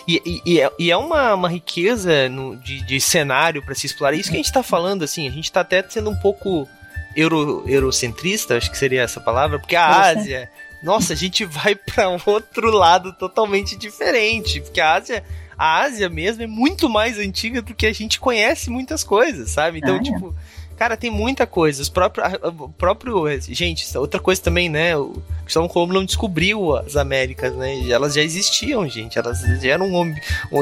[0.06, 3.86] E, e, e, é, e é uma, uma riqueza no, de, de cenário para se
[3.86, 4.14] explorar.
[4.14, 6.68] Isso que a gente está falando, assim, a gente está até sendo um pouco
[7.16, 10.50] euro, eurocentrista, acho que seria essa palavra, porque a Ásia,
[10.82, 15.24] nossa, a gente vai para outro lado totalmente diferente, porque a Ásia,
[15.56, 19.78] a Ásia mesmo é muito mais antiga do que a gente conhece muitas coisas, sabe?
[19.78, 20.34] Então, ah, tipo, é
[20.80, 21.82] Cara, tem muita coisa.
[21.82, 23.26] Os próprios, o próprio.
[23.38, 24.96] Gente, outra coisa também, né?
[24.96, 27.86] O Cristóvão Colombo não descobriu as Américas, né?
[27.90, 29.18] Elas já existiam, gente.
[29.18, 29.90] Elas já eram.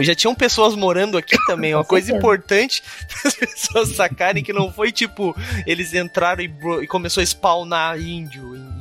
[0.00, 1.72] Já tinham pessoas morando aqui também.
[1.72, 5.36] Uma coisa importante para as pessoas sacarem que não foi tipo.
[5.64, 6.52] Eles entraram e,
[6.82, 8.77] e começou a spawnar índio é,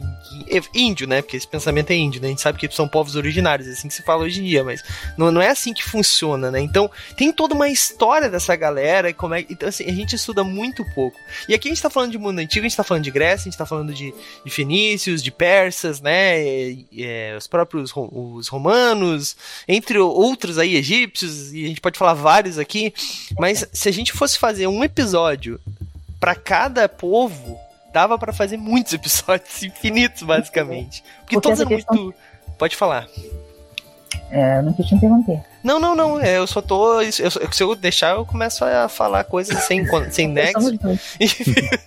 [0.74, 1.22] índio, né?
[1.22, 2.28] Porque esse pensamento é índio, né?
[2.28, 4.64] A gente sabe que são povos originários, é assim que se fala hoje em dia,
[4.64, 4.84] mas
[5.18, 6.60] não, não é assim que funciona, né?
[6.62, 10.44] Então, tem toda uma história dessa galera, e como é, então assim, a gente estuda
[10.44, 11.18] muito pouco.
[11.48, 13.48] E aqui a gente tá falando de mundo antigo, a gente tá falando de Grécia,
[13.48, 14.14] a gente tá falando de,
[14.46, 16.42] de fenícios, de persas, né?
[16.42, 19.36] E, é, os próprios os romanos,
[19.68, 22.94] entre outros aí, egípcios, e a gente pode falar vários aqui,
[23.38, 25.60] mas se a gente fosse fazer um episódio
[26.20, 27.60] para cada povo,
[27.98, 31.02] dava para fazer muitos episódios infinitos, basicamente.
[31.02, 31.96] Porque, Porque todos eram questão...
[31.96, 32.18] muito.
[32.58, 33.08] Pode falar.
[34.30, 35.42] É, não quis te interromper.
[35.64, 36.20] Não, não, não.
[36.20, 37.02] É, eu só tô.
[37.02, 40.78] Eu, se eu deixar, eu começo a falar coisas sem, sem nexo.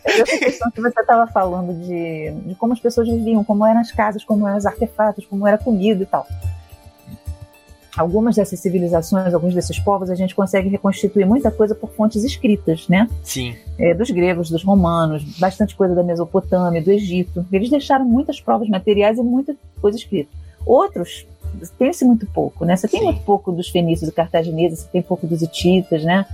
[0.04, 3.92] Essa questão que você estava falando de, de como as pessoas viviam, como eram as
[3.92, 6.26] casas, como eram os artefatos, como era a comida e tal
[8.00, 12.88] algumas dessas civilizações, alguns desses povos, a gente consegue reconstituir muita coisa por fontes escritas,
[12.88, 13.08] né?
[13.22, 13.54] Sim.
[13.78, 17.46] É, dos gregos, dos romanos, bastante coisa da Mesopotâmia, do Egito.
[17.52, 20.30] Eles deixaram muitas provas materiais e muita coisa escrita.
[20.66, 21.26] Outros
[21.78, 22.76] tem-se muito pouco, né?
[22.76, 23.06] Você tem Sim.
[23.06, 26.24] muito pouco dos fenícios e cartagineses, você tem pouco dos hititas, né?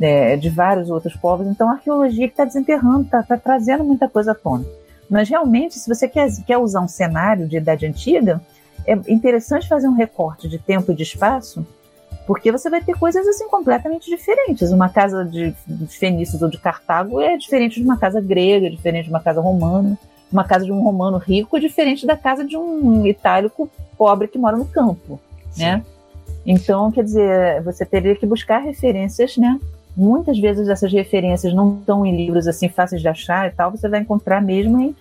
[0.00, 1.46] É, de vários outros povos.
[1.46, 4.64] Então, a arqueologia que está desenterrando, está tá trazendo muita coisa à tona.
[5.10, 8.40] Mas, realmente, se você quer, quer usar um cenário de Idade Antiga,
[8.92, 11.66] é interessante fazer um recorte de tempo e de espaço
[12.26, 14.70] Porque você vai ter coisas assim completamente diferentes.
[14.70, 18.70] Uma casa de, de fenícios ou de Cartago é diferente de uma casa grega, é
[18.70, 19.98] diferente de uma casa romana.
[20.30, 24.38] Uma casa de um romano rico é diferente da casa de um itálico pobre que
[24.38, 25.18] mora no campo,
[25.50, 25.62] Sim.
[25.62, 25.84] né?
[26.44, 29.58] Então, quer dizer, você teria que buscar referências, né?
[29.96, 33.88] Muitas vezes essas referências não estão em livros assim fáceis de achar e tal, você
[33.88, 34.94] vai encontrar mesmo em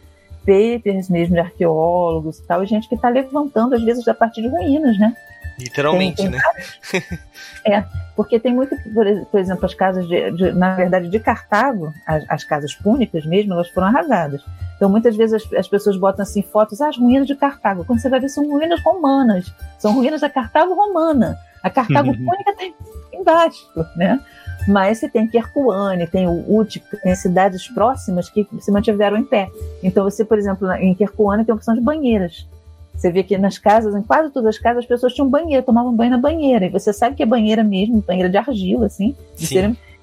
[0.47, 4.41] papers mesmo de arqueólogos e tal, e gente que está levantando às vezes a partir
[4.41, 5.13] de ruínas, né?
[5.59, 7.19] Literalmente, tem, tem né?
[7.65, 7.83] é,
[8.15, 12.43] porque tem muito, por, exemplo, as casas de, de, na verdade, de Cartago, as, as,
[12.43, 14.43] casas púnicas mesmo, elas foram arrasadas.
[14.75, 17.83] Então, muitas vezes as, as pessoas botam assim fotos, ah, as ruínas de Cartago.
[17.85, 21.37] Quando você vai ver, são ruínas romanas, são ruínas da Cartago romana.
[21.63, 22.25] A Cartago uhum.
[22.25, 22.63] púnica está
[23.11, 24.19] embaixo, né?
[24.67, 29.49] Mas você tem Quercuane, tem o Útica, tem cidades próximas que se mantiveram em pé.
[29.81, 32.47] Então, você, por exemplo, em Quercuane tem a opção de banheiras.
[32.93, 35.95] Você vê que nas casas, em quase todas as casas, as pessoas tinham banheiro, tomavam
[35.95, 36.65] banho na banheira.
[36.65, 39.15] E você sabe que é banheira mesmo, banheira de argila, assim.
[39.35, 39.45] De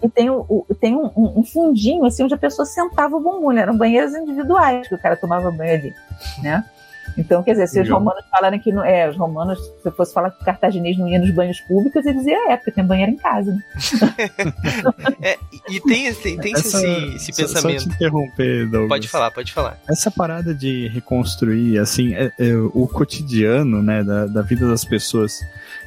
[0.02, 3.52] e tem, o, tem um, um, fundinho, assim, onde a pessoa sentava o bumbum.
[3.52, 3.62] Né?
[3.62, 5.94] Eram banheiras individuais que o cara tomava banho ali,
[6.42, 6.62] né?
[7.16, 8.84] Então, quer dizer, se os romanos falarem que não.
[8.84, 12.18] É, os romanos, se fosse falar que o cartaginês não ia nos banhos públicos, eles
[12.18, 13.52] diziam, é, porque tem banheiro em casa.
[13.52, 13.62] Né?
[15.22, 17.82] é, e tem, tem, tem Essa, esse, esse pensamento.
[17.82, 18.88] Só te interromper, Douglas.
[18.88, 19.78] Pode falar, pode falar.
[19.88, 25.40] Essa parada de reconstruir, assim, é, é, o cotidiano, né, da, da vida das pessoas.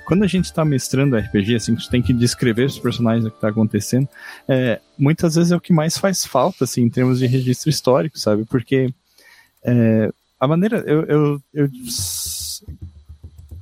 [0.05, 3.41] Quando a gente tá mestrando RPG, assim, gente tem que descrever os personagens o que
[3.41, 4.07] tá acontecendo,
[4.47, 8.17] é, muitas vezes é o que mais faz falta, assim, em termos de registro histórico,
[8.17, 8.45] sabe?
[8.45, 8.89] Porque.
[9.65, 10.09] É,
[10.39, 10.84] a maneira.
[10.86, 11.69] Eu, eu, eu,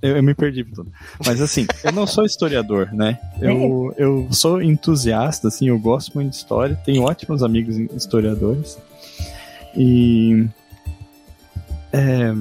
[0.02, 0.92] eu, eu me perdi tudo.
[1.26, 3.20] Mas assim, eu não sou historiador, né?
[3.42, 8.78] Eu, eu sou entusiasta, assim, eu gosto muito de história, tenho ótimos amigos historiadores.
[9.76, 10.48] E.
[11.92, 12.34] É,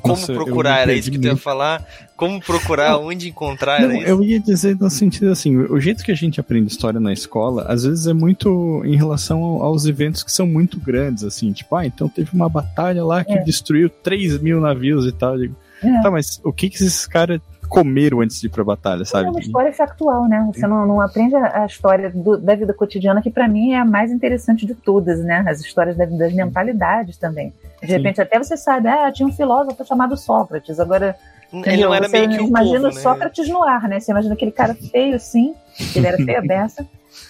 [0.00, 1.84] como Nossa, procurar, era isso que tu ia falar?
[2.16, 3.80] Como procurar, não, onde encontrar?
[3.80, 7.12] Não, eu ia dizer no sentido assim, o jeito que a gente aprende história na
[7.12, 11.74] escola, às vezes é muito em relação aos eventos que são muito grandes, assim, tipo,
[11.76, 13.42] ah, então teve uma batalha lá que é.
[13.42, 15.38] destruiu 3 mil navios e tal.
[15.38, 16.00] Digo, é.
[16.00, 19.26] Tá, mas o que que esses caras comeram antes de ir pra batalha, sabe?
[19.26, 20.48] É uma história factual, né?
[20.52, 23.84] Você não, não aprende a, história do, da vida cotidiana, que para mim é a
[23.84, 25.44] mais interessante de todas, né?
[25.46, 27.52] As histórias das, das mentalidades também.
[27.80, 28.22] De repente, Sim.
[28.22, 31.14] até você sabe, ah, tinha um filósofo chamado Sócrates, agora.
[31.52, 33.00] Ele não era meio que o imagina povo, né?
[33.00, 34.00] Sócrates no ar, né?
[34.00, 35.54] Você imagina aquele cara feio assim,
[35.94, 36.86] ele era feio beça,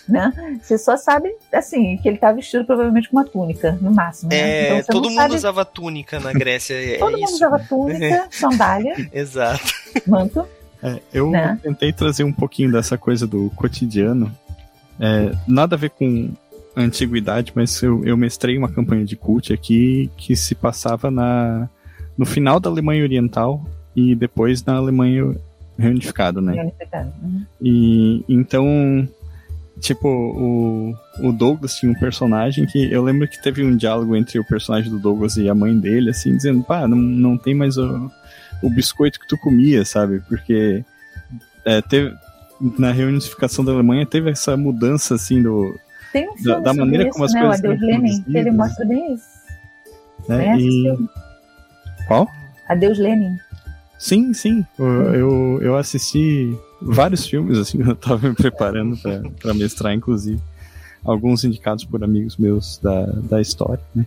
[0.08, 0.58] né?
[0.60, 4.30] Você só sabe, assim, que ele tá vestido provavelmente com uma túnica, no máximo.
[4.30, 4.36] Né?
[4.38, 5.34] É, então, todo mundo sabe...
[5.34, 6.74] usava túnica na Grécia.
[6.74, 9.08] É todo mundo usava túnica, sandália.
[9.12, 9.72] Exato.
[10.06, 10.46] Manto.
[10.82, 11.58] É, eu né?
[11.62, 14.34] tentei trazer um pouquinho dessa coisa do cotidiano.
[15.00, 16.30] É, nada a ver com
[16.74, 21.68] antiguidade, mas eu, eu mestrei uma campanha de cult aqui que se passava na,
[22.16, 23.64] no final da Alemanha Oriental
[23.98, 25.34] e depois na Alemanha
[25.76, 26.52] reunificada, né?
[26.52, 27.12] Reunificado.
[27.22, 27.42] Uhum.
[27.60, 29.08] E então,
[29.80, 34.38] tipo, o, o Douglas tinha um personagem que eu lembro que teve um diálogo entre
[34.38, 37.76] o personagem do Douglas e a mãe dele, assim, dizendo, pá, não, não tem mais
[37.76, 38.10] o,
[38.62, 40.20] o biscoito que tu comia, sabe?
[40.28, 40.84] Porque
[41.64, 42.14] é, teve,
[42.78, 45.74] na reunificação da Alemanha teve essa mudança, assim, do,
[46.12, 47.40] tem um filme da, da maneira isso, como as né?
[47.40, 47.60] coisas.
[47.60, 49.26] O Adeus Lenin, ele mostra bem isso.
[50.28, 50.58] Né?
[50.58, 50.96] E...
[52.06, 52.28] Qual?
[52.68, 53.36] Adeus Lenin.
[53.98, 54.64] Sim, sim.
[54.78, 58.96] Eu, eu, assisti vários filmes, assim, eu tava me preparando
[59.40, 60.40] para mestrar, inclusive.
[61.04, 64.04] Alguns indicados por amigos meus da, da história, né?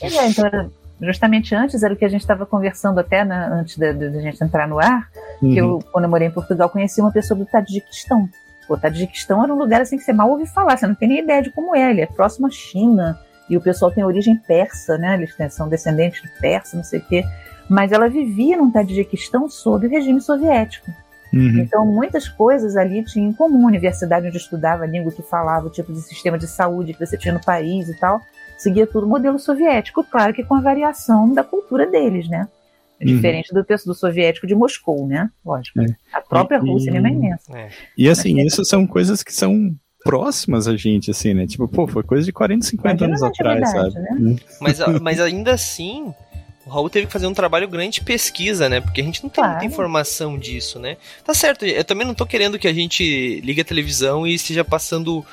[0.00, 3.92] É, então, justamente antes, era o que a gente estava conversando até né, antes da,
[3.92, 5.08] da, gente entrar no ar,
[5.42, 5.52] uhum.
[5.52, 5.80] que eu, uhum.
[5.92, 8.28] quando eu morei em Portugal, conheci uma pessoa do Tadjiquistão.
[8.68, 11.18] O Tadjiquistão era um lugar assim que você mal ouve falar, você não tem nem
[11.18, 11.90] ideia de como é.
[11.90, 13.18] Ele é próximo à China
[13.50, 15.14] e o pessoal tem origem persa, né?
[15.14, 17.24] Eles são descendentes de persa, não sei o quê.
[17.68, 20.90] Mas ela vivia num Tadjiquistão sob o regime soviético.
[21.32, 21.60] Uhum.
[21.60, 23.64] Então, muitas coisas ali tinham em comum.
[23.64, 27.04] A universidade onde estudava, a língua que falava, o tipo de sistema de saúde que
[27.04, 28.20] você tinha no país e tal,
[28.58, 32.48] seguia tudo modelo soviético, claro que com a variação da cultura deles, né?
[33.00, 33.64] É diferente uhum.
[33.68, 35.28] do, do soviético de Moscou, né?
[35.44, 35.80] Lógico.
[35.80, 35.86] É.
[36.12, 37.58] A própria e, Rússia mesmo é imensa.
[37.58, 37.68] É.
[37.98, 41.44] E assim, isso são coisas que são próximas a gente, assim, né?
[41.46, 43.94] Tipo, pô, foi coisa de 40, 50 anos atrás, sabe?
[43.94, 44.08] Né?
[44.12, 44.36] Hum.
[44.60, 46.14] Mas, mas ainda assim,
[46.64, 48.80] o Raul teve que fazer um trabalho grande de pesquisa, né?
[48.80, 49.58] Porque a gente não tem claro.
[49.58, 50.96] muita informação disso, né?
[51.24, 54.64] Tá certo, eu também não tô querendo que a gente ligue a televisão e esteja
[54.64, 55.24] passando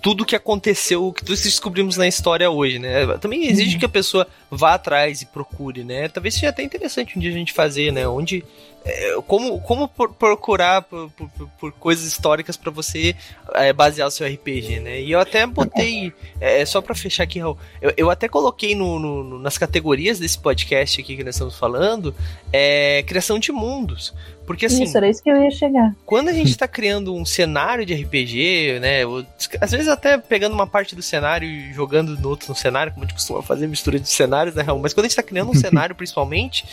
[0.00, 3.06] tudo que aconteceu, que nós descobrimos na história hoje, né?
[3.18, 3.80] Também exige uhum.
[3.80, 6.08] que a pessoa vá atrás e procure, né?
[6.08, 8.08] Talvez seja até interessante um dia a gente fazer, né?
[8.08, 8.42] Onde
[9.26, 13.14] como, como procurar por, por, por coisas históricas para você
[13.54, 15.00] é, basear o seu RPG, né?
[15.00, 18.98] E eu até botei, é, só para fechar aqui, Raul, eu, eu até coloquei no,
[18.98, 22.14] no, nas categorias desse podcast aqui que nós estamos falando,
[22.52, 24.14] é, criação de mundos.
[24.50, 24.82] Porque assim.
[24.82, 25.94] Isso, era isso que eu ia chegar.
[26.04, 29.02] Quando a gente tá criando um cenário de RPG, né?
[29.60, 33.04] Às vezes até pegando uma parte do cenário e jogando no outro no cenário, como
[33.04, 35.54] a gente costuma fazer, mistura de cenários, né, Mas quando a gente tá criando um
[35.54, 36.64] cenário, principalmente,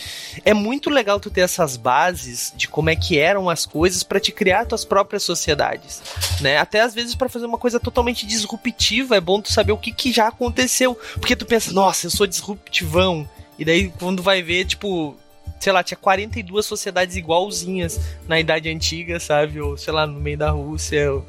[0.44, 4.18] é muito legal tu ter essas bases de como é que eram as coisas para
[4.18, 6.02] te criar tuas próprias sociedades,
[6.40, 6.58] né?
[6.58, 9.92] Até às vezes para fazer uma coisa totalmente disruptiva, é bom tu saber o que,
[9.92, 10.98] que já aconteceu.
[11.14, 13.28] Porque tu pensa, nossa, eu sou disruptivão.
[13.56, 15.16] E daí, quando vai ver, tipo,
[15.58, 19.60] sei lá, tinha 42 sociedades igualzinhas na Idade Antiga, sabe?
[19.60, 21.12] Ou, sei lá, no meio da Rússia.
[21.12, 21.26] Ou...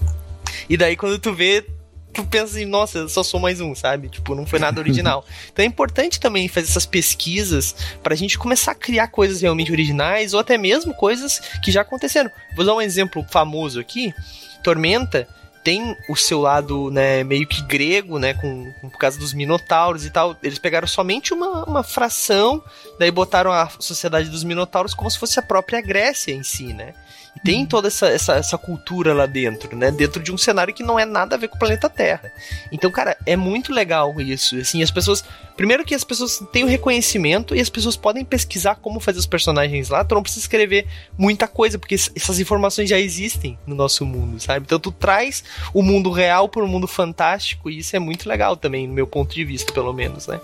[0.70, 1.65] E daí, quando tu vê,
[2.13, 4.10] tu pensa assim, nossa, eu só sou mais um, sabe?
[4.10, 5.26] Tipo, não foi nada original.
[5.52, 10.34] então é importante também fazer essas pesquisas pra gente começar a criar coisas realmente originais
[10.34, 12.30] ou até mesmo coisas que já aconteceram.
[12.56, 14.13] Vou dar um exemplo famoso aqui.
[14.63, 15.28] Tormenta
[15.63, 20.06] tem o seu lado, né, meio que grego, né, com, com, por causa dos minotauros
[20.06, 20.38] e tal.
[20.41, 22.63] Eles pegaram somente uma, uma fração,
[22.98, 26.93] daí botaram a sociedade dos minotauros como se fosse a própria Grécia em si, né?
[27.43, 29.91] Tem toda essa, essa, essa cultura lá dentro, né?
[29.91, 32.32] Dentro de um cenário que não é nada a ver com o planeta Terra.
[32.71, 34.58] Então, cara, é muito legal isso.
[34.58, 35.23] Assim, as pessoas.
[35.56, 39.25] Primeiro que as pessoas têm o reconhecimento e as pessoas podem pesquisar como fazer os
[39.25, 40.06] personagens lá.
[40.06, 44.65] Tu não precisa escrever muita coisa, porque essas informações já existem no nosso mundo, sabe?
[44.65, 48.56] Então tu traz o mundo real para o mundo fantástico, e isso é muito legal
[48.56, 50.39] também, no meu ponto de vista, pelo menos, né?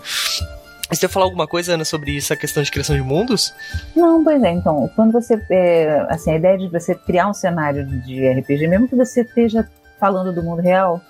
[0.89, 3.54] Você ia falar alguma coisa, Ana, sobre essa questão de criação de mundos?
[3.95, 4.52] Não, pois é.
[4.52, 5.41] Então, quando você.
[5.50, 9.67] É, assim, a ideia de você criar um cenário de RPG, mesmo que você esteja
[10.00, 11.02] falando do mundo real,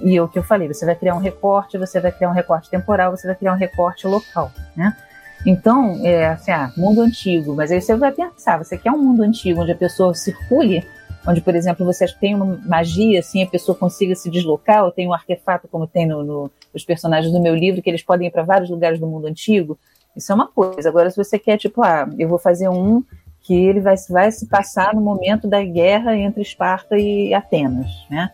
[0.00, 2.70] e o que eu falei, você vai criar um recorte, você vai criar um recorte
[2.70, 4.96] temporal, você vai criar um recorte local, né?
[5.44, 9.22] Então, é assim, ah, mundo antigo, mas aí você vai pensar, você quer um mundo
[9.22, 10.84] antigo onde a pessoa circule
[11.26, 15.06] onde, por exemplo, você tem uma magia, assim, a pessoa consiga se deslocar, ou tem
[15.06, 18.30] um artefato, como tem no, no, nos personagens do meu livro, que eles podem ir
[18.30, 19.78] para vários lugares do mundo antigo.
[20.16, 20.88] Isso é uma coisa.
[20.88, 23.02] Agora, se você quer, tipo, ah, eu vou fazer um
[23.42, 28.30] que ele vai, vai se passar no momento da guerra entre Esparta e Atenas, né?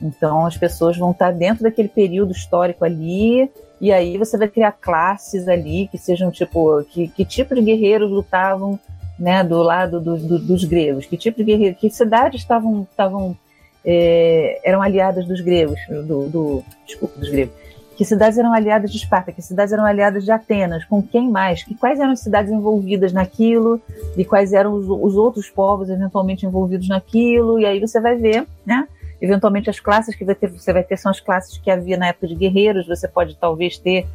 [0.00, 4.72] Então, as pessoas vão estar dentro daquele período histórico ali, e aí você vai criar
[4.72, 8.78] classes ali que sejam, tipo, que, que tipo de guerreiros lutavam
[9.18, 11.06] né, do lado do, do, dos gregos?
[11.06, 13.36] Que tipo de guerreiro, que cidades estavam estavam
[13.84, 17.54] é, eram aliadas dos gregos, do, do, desculpa, dos gregos?
[17.96, 19.32] Que cidades eram aliadas de Esparta?
[19.32, 20.84] Que cidades eram aliadas de Atenas?
[20.84, 21.62] Com quem mais?
[21.62, 23.80] Que quais eram as cidades envolvidas naquilo?
[24.16, 27.58] E quais eram os, os outros povos eventualmente envolvidos naquilo?
[27.58, 28.86] E aí você vai ver, né?
[29.18, 32.08] Eventualmente as classes que vai ter, você vai ter são as classes que havia na
[32.08, 32.86] época de guerreiros.
[32.86, 34.06] Você pode talvez ter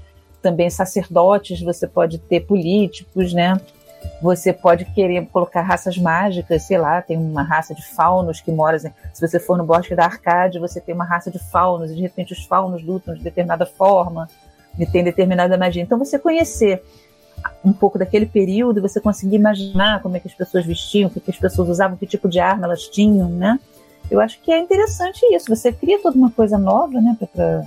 [0.44, 3.60] também sacerdotes, você pode ter políticos, né?
[4.22, 8.78] Você pode querer colocar raças mágicas, sei lá, tem uma raça de faunos que mora.
[8.78, 11.96] Assim, se você for no bosque da Arcade, você tem uma raça de faunos, e
[11.96, 14.28] de repente os faunos lutam de determinada forma,
[14.78, 15.82] e tem determinada magia.
[15.82, 16.84] Então, você conhecer
[17.64, 21.20] um pouco daquele período, você conseguir imaginar como é que as pessoas vestiam, o que,
[21.20, 23.60] que as pessoas usavam, que tipo de arma elas tinham, né?
[24.10, 25.56] Eu acho que é interessante isso.
[25.56, 27.16] Você cria toda uma coisa nova, né?
[27.18, 27.64] Pra, pra...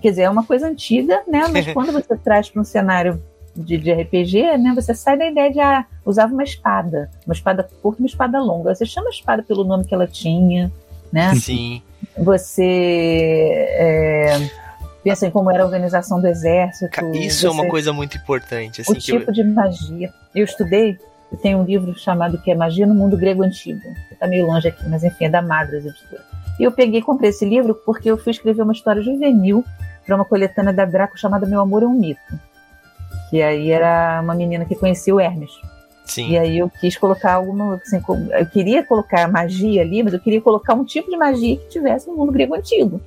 [0.00, 1.46] Quer dizer, é uma coisa antiga, né?
[1.48, 3.22] Mas quando você traz para um cenário
[3.54, 7.68] de, de, RPG, né, você sai da ideia de ah, usava uma espada, uma espada
[7.82, 8.74] curta, uma espada longa.
[8.74, 10.70] Você chama a espada pelo nome que ela tinha,
[11.12, 11.34] né?
[11.34, 11.82] Sim.
[12.16, 12.62] Você
[13.68, 14.50] é,
[15.02, 16.90] pensa em como era a organização do exército.
[17.14, 18.80] Isso é uma coisa muito importante.
[18.80, 19.34] Assim, o tipo eu...
[19.34, 20.12] de magia.
[20.34, 20.98] Eu estudei,
[21.42, 23.82] tenho um livro chamado que é Magia no Mundo Grego Antigo.
[24.10, 26.24] Está meio longe aqui, mas enfim, é da Madras Editora.
[26.58, 29.64] E eu peguei e comprei esse livro porque eu fui escrever uma história juvenil
[30.06, 32.49] para uma coletânea da Draco chamada Meu Amor é um Mito
[33.30, 35.52] que aí era uma menina que conhecia o Hermes.
[36.04, 36.30] Sim.
[36.30, 37.76] E aí eu quis colocar alguma.
[37.76, 41.68] Assim, eu queria colocar magia ali, mas eu queria colocar um tipo de magia que
[41.68, 43.00] tivesse no mundo grego antigo.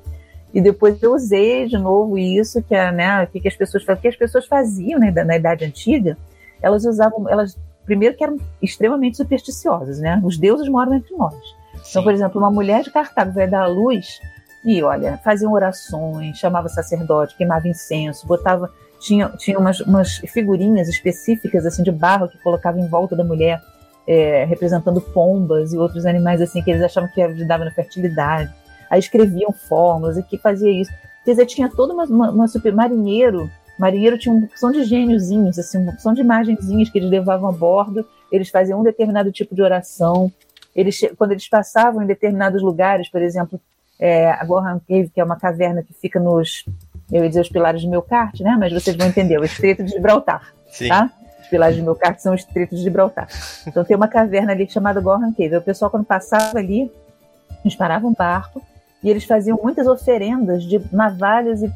[0.53, 4.07] E depois eu usei de novo isso, que é, né, o que, as pessoas que
[4.07, 6.15] as pessoas faziam né, na Idade Antiga,
[6.61, 10.21] elas usavam, elas primeiro que eram extremamente supersticiosas, né?
[10.23, 11.33] Os deuses moram entre nós.
[11.33, 11.89] Então, Sim.
[11.89, 14.21] Então, por exemplo, uma mulher de Cartago vai dar à luz
[14.63, 18.71] e, olha, faziam orações, chamava sacerdote, queimava incenso, botava
[19.03, 23.61] tinha, tinha umas, umas figurinhas específicas assim de barro que colocava em volta da mulher,
[24.07, 28.49] é, representando pombas e outros animais assim que eles achavam que ajudava na fertilidade.
[28.89, 30.91] Aí escreviam fórmulas e que fazia isso.
[31.25, 33.49] Quer dizer, tinha toda uma, uma, uma super marinheiro.
[33.77, 37.51] Marinheiro tinha uma opção de gêniozinhos, assim, uma opção de imagenzinhas que eles levavam a
[37.51, 38.05] bordo.
[38.31, 40.31] Eles faziam um determinado tipo de oração.
[40.75, 43.59] Eles, quando eles passavam em determinados lugares, por exemplo,
[43.99, 46.65] é, a Gohan Cave, que é uma caverna que fica nos
[47.11, 48.55] eu ia dizer os pilares do meu kart, né?
[48.59, 50.87] Mas vocês vão entender, o Estreito de Gibraltar, Sim.
[50.87, 51.09] tá?
[51.41, 53.27] Os pilares do meu kart são o Estreito de Gibraltar.
[53.67, 55.57] Então tem uma caverna ali chamada Gohan Cave.
[55.57, 56.91] O pessoal, quando passava ali,
[57.63, 58.61] eles paravam um barco
[59.03, 61.71] e eles faziam muitas oferendas de navalhas e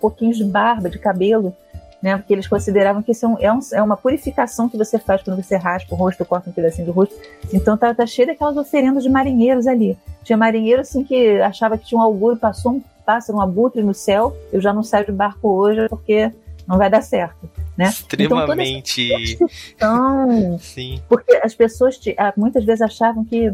[0.00, 1.56] pouquinhos de barba, de cabelo,
[2.02, 2.16] né?
[2.16, 5.22] Porque eles consideravam que isso é, um, é, um, é, uma purificação que você faz
[5.22, 7.14] quando você raspa o rosto, corta um pedacinho do rosto.
[7.52, 9.98] Então tá, tá cheio daquelas oferendas de marinheiros ali.
[10.22, 13.92] Tinha marinheiro assim que achava que tinha um augúrio, passou um pássaro, um abutre no
[13.92, 16.32] céu, eu já não saio de barco hoje porque
[16.66, 17.50] não vai dar certo.
[17.76, 17.88] Né?
[17.88, 19.38] Extremamente.
[19.74, 21.02] Então, Sim.
[21.08, 23.52] Porque as pessoas ah, muitas vezes achavam que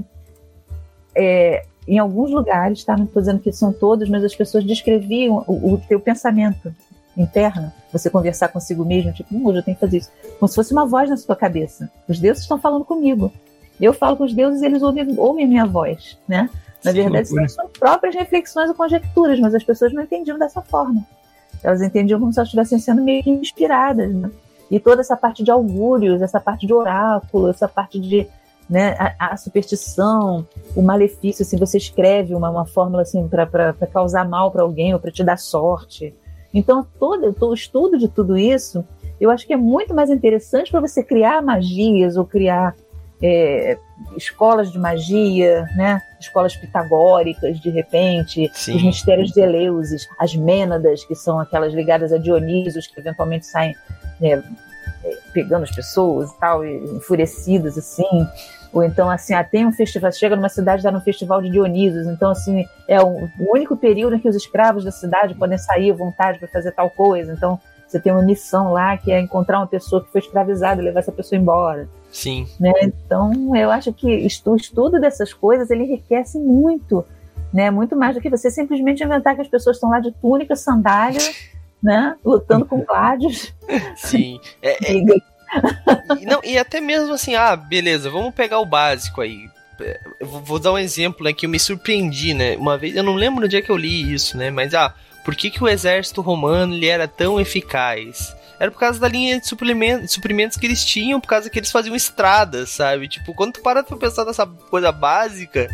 [1.14, 2.96] é, em alguns lugares, tá?
[2.96, 6.74] não estou dizendo que são todos, mas as pessoas descreviam o, o teu pensamento
[7.16, 10.54] interno, você conversar consigo mesmo, tipo, hum, hoje eu tenho que fazer isso, como se
[10.54, 11.90] fosse uma voz na sua cabeça.
[12.07, 13.32] Os deuses estão falando comigo.
[13.80, 16.50] Eu falo com os deuses e eles ouvem, ouvem a minha voz, né?
[16.85, 20.62] Na Sim, verdade, são suas próprias reflexões ou conjecturas, mas as pessoas não entendiam dessa
[20.62, 21.05] forma.
[21.62, 24.31] Elas entendiam como se elas estivessem sendo meio que inspiradas, né?
[24.70, 28.27] E toda essa parte de augúrios, essa parte de oráculo, essa parte de
[28.68, 34.29] né, a, a, superstição, o malefício, assim, você escreve uma, uma fórmula assim para causar
[34.29, 36.12] mal para alguém ou para te dar sorte.
[36.53, 38.85] Então, todo, todo o estudo de tudo isso,
[39.20, 42.74] eu acho que é muito mais interessante para você criar magias ou criar
[43.23, 43.79] é,
[44.17, 46.03] escolas de magia, né?
[46.21, 48.77] escolas pitagóricas, de repente, Sim.
[48.77, 53.75] os mistérios de Eleusis, as Mênadas, que são aquelas ligadas a Dionisos, que eventualmente saem
[54.21, 54.43] né,
[55.05, 58.27] é, pegando as pessoas e tal, enfurecidas assim.
[58.73, 62.07] Ou então, assim, ah, tem um festival, chega numa cidade, dá no festival de Dionisos.
[62.07, 65.95] Então, assim, é o, único período em que os escravos da cidade podem sair à
[65.95, 67.33] vontade para fazer tal coisa.
[67.33, 67.59] Então,
[67.97, 71.01] você tem uma missão lá que é encontrar uma pessoa que foi escravizada e levar
[71.01, 71.88] essa pessoa embora.
[72.11, 72.47] Sim.
[72.61, 72.72] Né?
[72.82, 74.07] Então, eu acho que
[74.44, 77.05] o estudo dessas coisas, ele enriquece muito,
[77.53, 77.70] né?
[77.70, 81.20] Muito mais do que você simplesmente inventar que as pessoas estão lá de túnica, sandália,
[81.82, 82.16] né?
[82.24, 83.55] Lutando com gládios.
[83.97, 84.40] Sim.
[84.62, 84.97] É, é,
[86.20, 89.49] e, não, e até mesmo assim, ah, beleza, vamos pegar o básico aí.
[90.18, 92.57] Eu vou dar um exemplo né, que eu me surpreendi, né?
[92.57, 94.51] Uma vez, eu não lembro no dia que eu li isso, né?
[94.51, 94.94] Mas, ah,
[95.27, 98.33] por que, que o exército romano ele era tão eficaz?
[98.61, 101.72] Era por causa da linha de suprimentos, suprimentos que eles tinham, por causa que eles
[101.72, 103.09] faziam estradas, sabe?
[103.09, 105.68] Tipo, quando tu para pra pensar nessa coisa básica,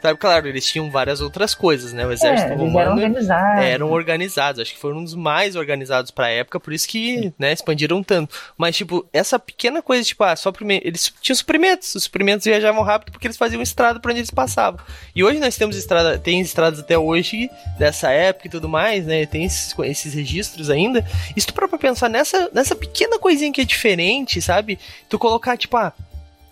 [0.00, 2.06] Sabe, claro, eles tinham várias outras coisas, né?
[2.06, 3.64] O exército é, romano eram organizados.
[3.64, 4.60] eram organizados.
[4.60, 8.34] Acho que foram um dos mais organizados pra época, por isso que, né, expandiram tanto.
[8.56, 10.86] Mas, tipo, essa pequena coisa, tipo, ah, só primeiro.
[10.86, 11.94] Eles tinham suprimentos.
[11.94, 14.80] Os suprimentos viajavam rápido porque eles faziam estrada por onde eles passavam.
[15.14, 19.26] E hoje nós temos estrada, tem estradas até hoje, dessa época e tudo mais, né?
[19.26, 21.04] Tem esses, esses registros ainda.
[21.36, 24.78] E se tu pra pensar nessa, nessa pequena coisinha que é diferente, sabe?
[25.08, 25.92] Tu colocar, tipo, ah,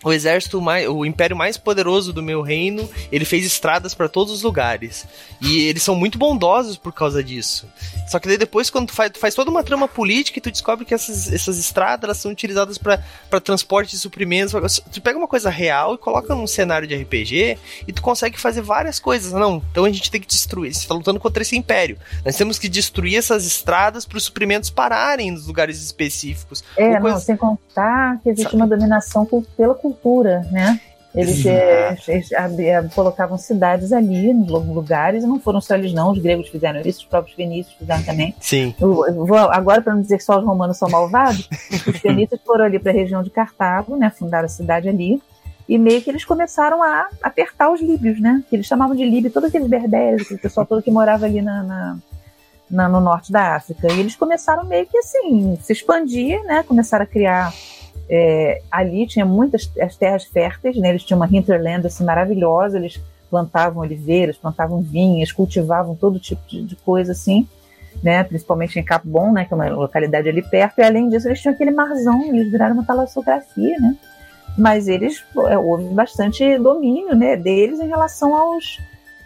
[0.07, 4.31] o exército mais, o império mais poderoso do meu reino, ele fez estradas para todos
[4.33, 5.05] os lugares.
[5.41, 7.67] E eles são muito bondosos por causa disso.
[8.07, 10.49] Só que daí depois, quando tu faz, tu faz toda uma trama política e tu
[10.49, 13.01] descobre que essas, essas estradas elas são utilizadas para
[13.41, 14.81] transporte de suprimentos.
[14.91, 18.61] Tu pega uma coisa real e coloca num cenário de RPG e tu consegue fazer
[18.61, 19.33] várias coisas.
[19.33, 20.73] Não, então a gente tem que destruir.
[20.73, 21.97] Você tá lutando contra esse império.
[22.23, 26.63] Nós temos que destruir essas estradas para os suprimentos pararem nos lugares específicos.
[26.77, 28.55] É, não, sem contar que existe Sabe?
[28.55, 29.96] uma dominação pela cultura,
[30.51, 30.79] né?
[31.15, 32.29] Eles, é, eles
[32.93, 36.99] colocavam cidades ali, em lugares, e não foram só eles não, os gregos fizeram isso,
[36.99, 38.35] os próprios fenícios fizeram também.
[38.39, 38.75] Sim.
[38.77, 41.49] Vou, agora, para não dizer que só os romanos são malvados,
[41.87, 45.19] os fenícios foram ali para a região de Cartago, né, fundaram a cidade ali,
[45.67, 49.31] e meio que eles começaram a apertar os líbios, né, que eles chamavam de líbio,
[49.31, 51.97] todos aqueles berberes, aquele pessoal todo que morava ali na, na,
[52.69, 57.05] na, no norte da África, e eles começaram meio que assim, se expandir, né, começaram
[57.05, 57.51] a criar
[58.09, 60.89] é, ali tinha muitas as terras férteis, né?
[60.89, 62.99] eles tinham uma hinterland assim, maravilhosa, eles
[63.29, 67.47] plantavam oliveiras, plantavam vinhas, cultivavam todo tipo de, de coisa assim,
[68.01, 68.23] né?
[68.23, 69.45] principalmente em Capo Bom, né?
[69.45, 72.75] que é uma localidade ali perto, e além disso eles tinham aquele marzão, eles viraram
[72.75, 73.97] uma talassografia, né?
[74.57, 78.79] mas eles, é, houve bastante domínio né, deles em relação aos,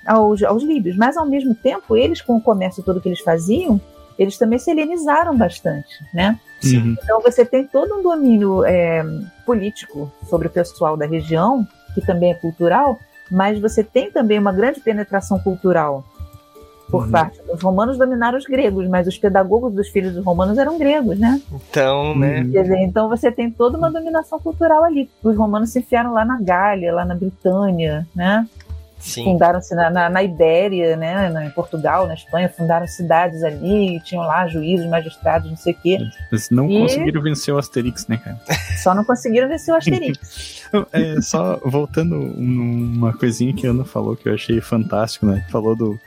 [0.06, 3.80] aos, aos líbios, mas ao mesmo tempo eles com o comércio todo que eles faziam,
[4.18, 6.40] eles também se helenizaram bastante, né?
[6.64, 6.96] Uhum.
[7.02, 9.04] Então você tem todo um domínio é,
[9.46, 13.00] político sobre o pessoal da região, que também é cultural,
[13.30, 16.06] mas você tem também uma grande penetração cultural
[16.92, 17.12] por uhum.
[17.12, 21.18] parte dos romanos dominaram os gregos, mas os pedagogos dos filhos dos romanos eram gregos,
[21.18, 21.42] né?
[21.70, 22.46] Então, né?
[22.52, 25.10] Quer dizer, então você tem toda uma dominação cultural ali.
[25.24, 28.46] Os romanos se enfiaram lá na Gália, lá na Britânia, né?
[29.02, 34.24] Fundaram-se na, na, na, Ibéria, né, na, em Portugal, na Espanha, fundaram cidades ali, tinham
[34.24, 35.98] lá juízes, magistrados, não sei o quê.
[36.32, 36.80] Eles não e...
[36.80, 38.40] conseguiram vencer o Asterix, né, cara?
[38.82, 40.68] Só não conseguiram vencer o Asterix.
[40.94, 45.46] é, só voltando uma coisinha que a Ana falou que eu achei fantástico, né?
[45.50, 46.00] Falou do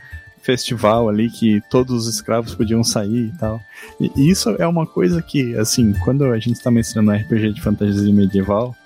[0.45, 3.61] festival ali que todos os escravos podiam sair e tal.
[3.99, 8.13] E isso é uma coisa que, assim, quando a gente está mencionando RPG de fantasia
[8.13, 8.77] medieval,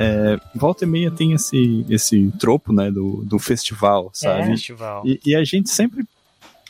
[0.00, 4.42] é, volta e meia tem esse, esse tropo, né, do, do festival, sabe?
[4.42, 4.46] É.
[4.46, 5.02] Festival.
[5.04, 6.06] E, e, a gente sempre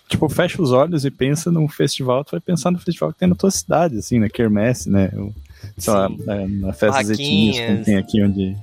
[0.08, 3.28] tipo, fecha os olhos e pensa num festival, tu vai pensar no festival que tem
[3.28, 5.10] na tua cidade, assim, na Quermesse, né?
[5.14, 5.34] O,
[5.76, 8.56] sei lá, na, na festa como tem aqui onde,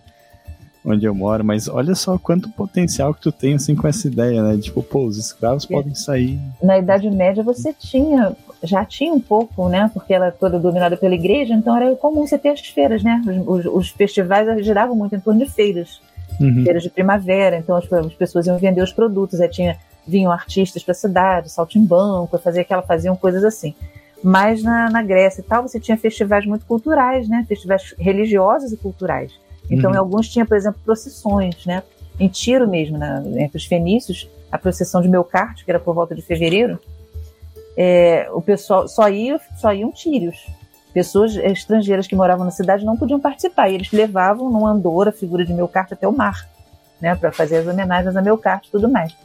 [0.84, 4.42] onde eu moro, mas olha só quanto potencial que tu tem, assim, com essa ideia,
[4.42, 4.58] né?
[4.58, 5.68] Tipo, pô, os escravos é.
[5.68, 6.40] podem sair.
[6.64, 9.90] Na Idade Média você tinha, já tinha um pouco, né?
[9.94, 13.22] Porque ela é toda dominada pela igreja, então era comum você ter as feiras, né?
[13.26, 16.02] Os, os, os festivais giravam muito em torno de feiras.
[16.40, 16.64] Uhum.
[16.64, 19.78] Feiras de primavera, então as, as pessoas iam vender os produtos, aí tinha
[20.08, 23.74] vinham artistas para a cidade, saltimbanco, fazia aquela, faziam coisas assim.
[24.24, 27.46] Mas na, na, Grécia e tal, você tinha festivais muito culturais, né?
[27.48, 29.32] Festivais religiosos e culturais.
[29.70, 29.96] Então, uhum.
[29.96, 31.84] em alguns tinha, por exemplo, procissões, né?
[32.20, 36.16] Em Tiro mesmo, na, entre os fenícios, a procissão de Melcarte, que era por volta
[36.16, 36.80] de fevereiro,
[37.78, 40.48] é, o pessoal só, ia, só iam tírios.
[40.94, 43.70] Pessoas estrangeiras que moravam na cidade não podiam participar.
[43.70, 46.48] E eles levavam num andor a figura de Melcarte até o mar,
[47.02, 47.16] né?
[47.16, 49.16] Para fazer as homenagens a Melcarte e tudo mais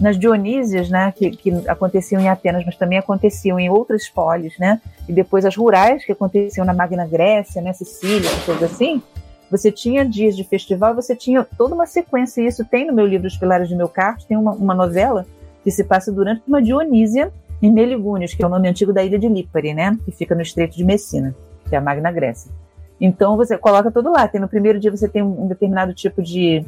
[0.00, 4.80] nas Dionísias, né, que, que, aconteciam em Atenas, mas também aconteciam em outras polis, né,
[5.06, 9.02] e depois as rurais que aconteciam na Magna Grécia, né, Sicília, coisas assim,
[9.50, 13.06] você tinha dias de festival, você tinha toda uma sequência, e isso tem no meu
[13.06, 15.26] livro Os Pilares de Meu Carto, tem uma, uma novela
[15.62, 17.30] que se passa durante uma Dionísia
[17.62, 20.42] em Meligúnios, que é o nome antigo da ilha de Lípare, né, que fica no
[20.42, 21.34] Estreito de Messina,
[21.68, 22.50] que é a Magna Grécia.
[23.00, 26.64] Então você coloca tudo lá, tem no primeiro dia você tem um determinado tipo de,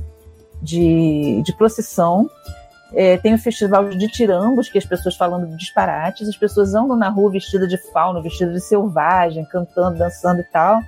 [0.62, 2.28] de, de procissão,
[2.94, 6.96] é, tem o festival de tirambos, que as pessoas falando de disparates, as pessoas andam
[6.96, 10.80] na rua vestidas de fauno, vestidas de selvagem, cantando, dançando e tal.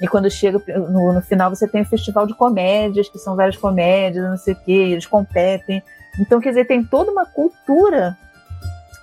[0.00, 3.56] E quando chega no, no, final, você tem o festival de comédias, que são várias
[3.56, 5.82] comédias, não sei o quê, eles competem.
[6.20, 8.16] Então, quer dizer, tem toda uma cultura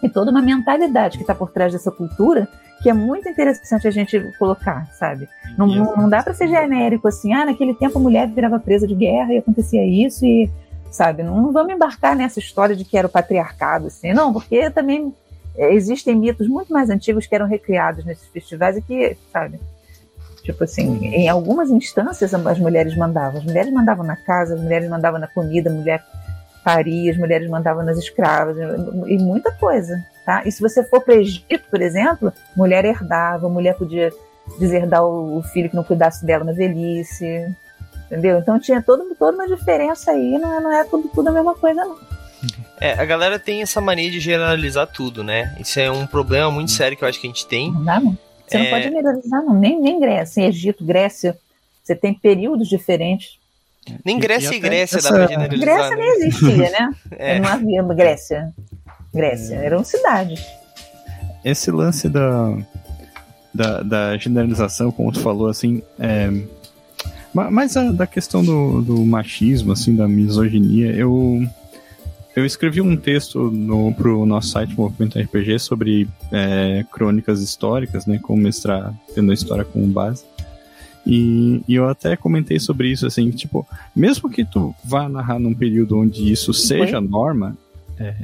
[0.02, 2.48] e toda uma mentalidade que está por trás dessa cultura
[2.82, 5.28] que é muito interessante a gente colocar, sabe?
[5.58, 8.86] Não, não, não dá para ser genérico assim, ah, naquele tempo a mulher virava presa
[8.86, 10.50] de guerra e acontecia isso e
[10.92, 11.24] sabe?
[11.24, 15.14] Não, não vamos embarcar nessa história de que era o patriarcado, assim, não, porque também
[15.58, 19.60] é, existem mitos muito mais antigos que eram recriados nesses festivais e que, sabe?
[20.44, 23.40] Tipo assim, em algumas instâncias as mulheres mandavam.
[23.40, 26.04] As mulheres mandavam na casa, as mulheres mandavam na comida, a mulher
[26.66, 28.58] paria, as mulheres mandavam nas escravas,
[29.08, 30.42] e muita coisa, tá?
[30.46, 34.12] E se você for para o Egito, por exemplo, mulher herdava, mulher podia
[34.60, 37.56] deserdar o filho que não cuidasse dela na velhice,
[38.06, 38.38] Entendeu?
[38.38, 41.56] Então tinha todo, toda uma diferença aí, não é, não é tudo, tudo a mesma
[41.56, 41.98] coisa, não.
[42.80, 45.56] É, a galera tem essa mania de generalizar tudo, né?
[45.60, 47.72] Isso é um problema muito sério que eu acho que a gente tem.
[47.72, 48.18] Não dá, não.
[48.46, 48.60] Você é...
[48.60, 49.54] não pode generalizar, não.
[49.56, 51.36] Nem, nem Grécia, Egito, Grécia.
[51.84, 53.40] Você tem períodos diferentes.
[54.04, 55.10] Nem Grécia e, e Grécia essa...
[55.10, 55.66] dá pra generalizar.
[55.66, 56.02] Grécia né?
[56.02, 56.96] nem existia, né?
[57.12, 57.40] é.
[57.40, 58.54] Não havia Grécia.
[59.14, 60.44] Grécia, eram cidades.
[61.44, 62.58] Esse lance da,
[63.54, 66.30] da, da generalização, como tu falou, assim, é,
[67.34, 71.46] mas a, da questão do, do machismo, assim, da misoginia, eu
[72.36, 78.20] eu escrevi um texto no, pro nosso site Movimento RPG sobre é, crônicas históricas, né?
[78.22, 80.26] Como mestrar tendo a história como base.
[81.06, 85.54] E, e, eu até comentei sobre isso, assim, tipo, mesmo que tu vá narrar num
[85.54, 87.08] período onde isso seja Oi?
[87.08, 87.56] norma,
[88.00, 88.16] é,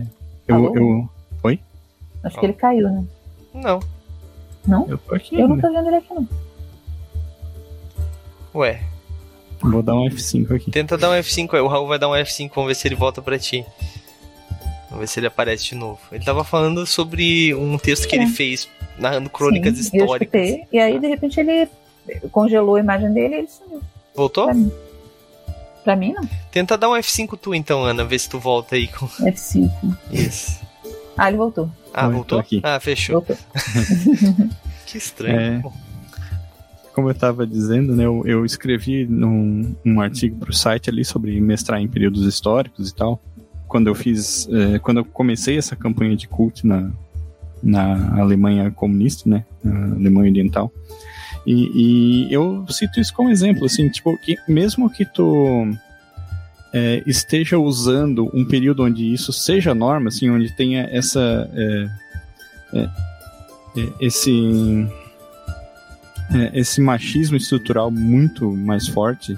[0.47, 1.09] eu, eu.
[1.43, 1.59] Oi?
[2.23, 3.03] Acho que ele caiu, né?
[3.53, 3.79] Não.
[4.67, 4.87] Não?
[4.87, 5.39] Eu tô aqui.
[5.39, 6.27] Eu não tô vendo ele aqui, não.
[8.53, 8.81] Ué,
[9.61, 10.71] Vou dar um F5 aqui.
[10.71, 11.61] Tenta dar um F5 aí.
[11.61, 13.63] O Raul vai dar um F5, vamos ver se ele volta pra ti.
[14.89, 15.99] Vamos ver se ele aparece de novo.
[16.11, 18.19] Ele tava falando sobre um texto que é.
[18.21, 18.67] ele fez,
[18.97, 20.33] narrando crônicas Sim, históricas.
[20.33, 21.69] Eu escutei, e aí, de repente, ele
[22.31, 23.81] congelou a imagem dele e ele sumiu.
[24.15, 24.45] Voltou?
[24.45, 24.71] Pra mim.
[25.83, 26.23] pra mim, não.
[26.51, 29.07] Tenta dar um F5 tu então, Ana, ver se tu volta aí com.
[29.07, 29.69] F5.
[30.11, 30.59] Isso.
[31.17, 31.69] Ah, ele voltou.
[31.93, 32.39] Ah, voltou?
[32.39, 32.61] Aqui.
[32.63, 33.21] Ah, fechou.
[33.21, 33.37] Voltou.
[34.85, 35.61] que estranho.
[35.65, 35.91] É
[36.93, 41.03] como eu estava dizendo, né, eu, eu escrevi num, um artigo para o site ali
[41.03, 43.21] sobre mestrar em períodos históricos e tal.
[43.67, 46.91] Quando eu fiz, é, quando eu comecei essa campanha de cult na,
[47.63, 50.71] na Alemanha comunista, né, na Alemanha Oriental.
[51.45, 55.67] E, e eu cito isso como exemplo, assim, tipo, que mesmo que tu
[56.73, 61.89] é, esteja usando um período onde isso seja norma, assim, onde tenha essa é,
[62.73, 62.89] é,
[63.77, 64.87] é esse
[66.33, 69.37] é, esse machismo estrutural muito mais forte.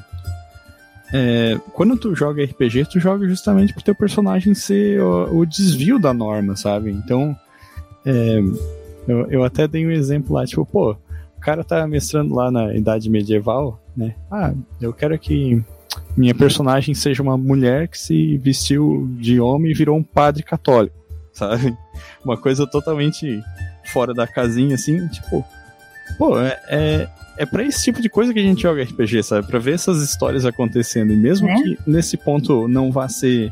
[1.12, 5.98] É, quando tu joga RPG, tu joga justamente pro teu personagem ser o, o desvio
[6.00, 6.92] da norma, sabe?
[6.92, 7.36] Então,
[9.08, 10.98] eu, eu até dei um exemplo lá, tipo, pô,
[11.44, 14.16] cara tá mestrando lá na idade medieval, né?
[14.32, 15.62] Ah, eu quero que
[16.16, 20.96] minha personagem seja uma mulher que se vestiu de homem e virou um padre católico,
[21.34, 21.76] sabe?
[22.24, 23.42] Uma coisa totalmente
[23.92, 25.46] fora da casinha, assim, tipo,
[26.18, 29.48] Pô, é, é, é pra esse tipo de coisa que a gente joga RPG, sabe?
[29.48, 31.14] Pra ver essas histórias acontecendo.
[31.14, 31.56] E mesmo né?
[31.56, 33.52] que nesse ponto não vá ser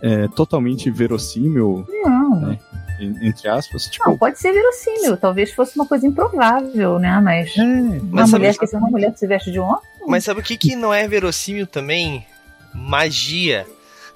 [0.00, 1.86] é, totalmente verossímil.
[2.02, 2.40] Não.
[2.40, 2.58] Né?
[2.98, 3.84] Entre aspas.
[3.86, 4.08] Tipo...
[4.10, 7.20] Não, pode ser verossímil, talvez fosse uma coisa improvável, né?
[7.22, 9.80] Mas, É, uma mas mulher sabe- que uma mulher que se veste de homem.
[10.06, 12.26] Mas sabe o que, que não é verossímil também?
[12.74, 13.66] Magia.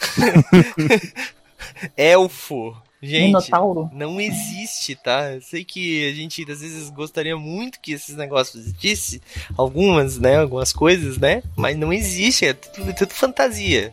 [1.97, 2.77] Elfo.
[3.05, 3.91] Gente, Minotauro.
[3.93, 5.33] não existe, tá?
[5.35, 9.21] Eu sei que a gente às vezes gostaria muito que esses negócios existissem,
[9.59, 11.43] algumas, né, algumas coisas, né?
[11.57, 13.93] Mas não existe, é tudo, é tudo fantasia.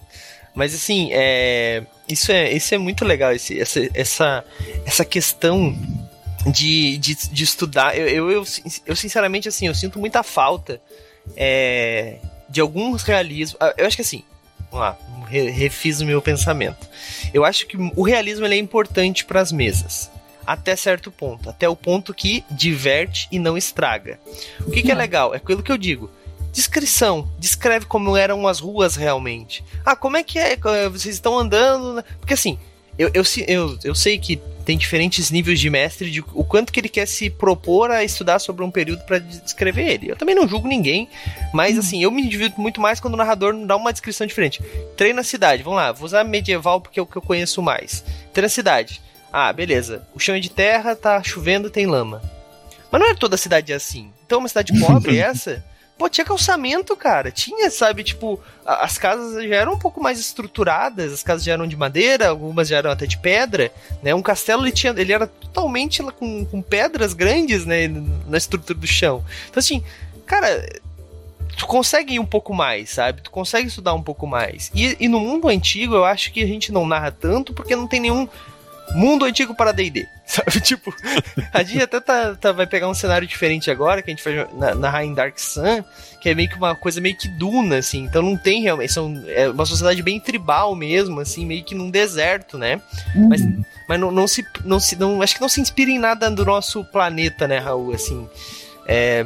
[0.59, 4.45] Mas assim, é, isso é, isso é muito legal, esse, essa, essa,
[4.85, 5.73] essa questão
[6.51, 7.97] de, de, de estudar.
[7.97, 8.43] Eu, eu, eu,
[8.85, 10.81] eu, sinceramente, assim, eu sinto muita falta
[11.37, 12.17] é,
[12.49, 13.55] de alguns realismos.
[13.61, 14.21] Ah, Eu acho que assim,
[14.69, 14.97] vamos lá,
[15.29, 16.89] re- refiz o meu pensamento.
[17.33, 20.11] Eu acho que o realismo ele é importante para as mesas.
[20.45, 21.49] Até certo ponto.
[21.49, 24.19] Até o ponto que diverte e não estraga.
[24.59, 25.33] O que, que é legal?
[25.33, 26.11] É aquilo que eu digo.
[26.51, 27.29] Descrição.
[27.37, 29.63] Descreve como eram as ruas realmente.
[29.85, 30.57] Ah, como é que é?
[30.89, 31.95] Vocês estão andando.
[31.95, 32.03] né?
[32.19, 32.57] Porque assim,
[32.97, 36.79] eu, eu, eu, eu sei que tem diferentes níveis de mestre de o quanto que
[36.79, 40.11] ele quer se propor a estudar sobre um período para descrever ele.
[40.11, 41.09] Eu também não julgo ninguém,
[41.53, 44.61] mas assim, eu me divirto muito mais quando o narrador dá uma descrição diferente.
[44.97, 48.03] Treino na cidade, vamos lá, vou usar medieval porque é o que eu conheço mais.
[48.33, 49.01] Treino na cidade.
[49.31, 50.05] Ah, beleza.
[50.13, 52.21] O chão é de terra, tá chovendo, tem lama.
[52.91, 54.11] Mas não é toda cidade assim.
[54.25, 55.63] Então, uma cidade pobre essa.
[55.99, 57.29] Pô, tinha calçamento, cara.
[57.29, 61.67] Tinha, sabe, tipo, as casas já eram um pouco mais estruturadas, as casas já eram
[61.67, 63.69] de madeira, algumas já eram até de pedra,
[64.01, 64.15] né?
[64.15, 67.89] Um castelo ele tinha, ele era totalmente com, com pedras grandes, né,
[68.25, 69.25] na estrutura do chão.
[69.49, 69.83] Então assim,
[70.25, 70.65] cara,
[71.57, 73.21] tu consegue ir um pouco mais, sabe?
[73.21, 74.71] Tu consegue estudar um pouco mais.
[74.73, 77.87] E, e no mundo antigo eu acho que a gente não narra tanto porque não
[77.87, 78.25] tem nenhum
[78.95, 80.59] mundo antigo para D&D, sabe?
[80.61, 80.93] Tipo,
[81.53, 84.47] a gente até tá, tá- vai pegar um cenário diferente agora, que a gente vai
[84.53, 85.83] na- narrar em Dark Sun,
[86.21, 89.23] que é meio que uma coisa meio que duna, assim, então não tem realmente, são,
[89.27, 92.81] é uma sociedade bem tribal mesmo, assim, meio que num deserto, né?
[93.15, 93.41] Mas,
[93.87, 96.43] mas não, não se, não se, não, acho que não se inspira em nada do
[96.45, 98.27] nosso planeta, né, Raul, assim,
[98.87, 99.25] é...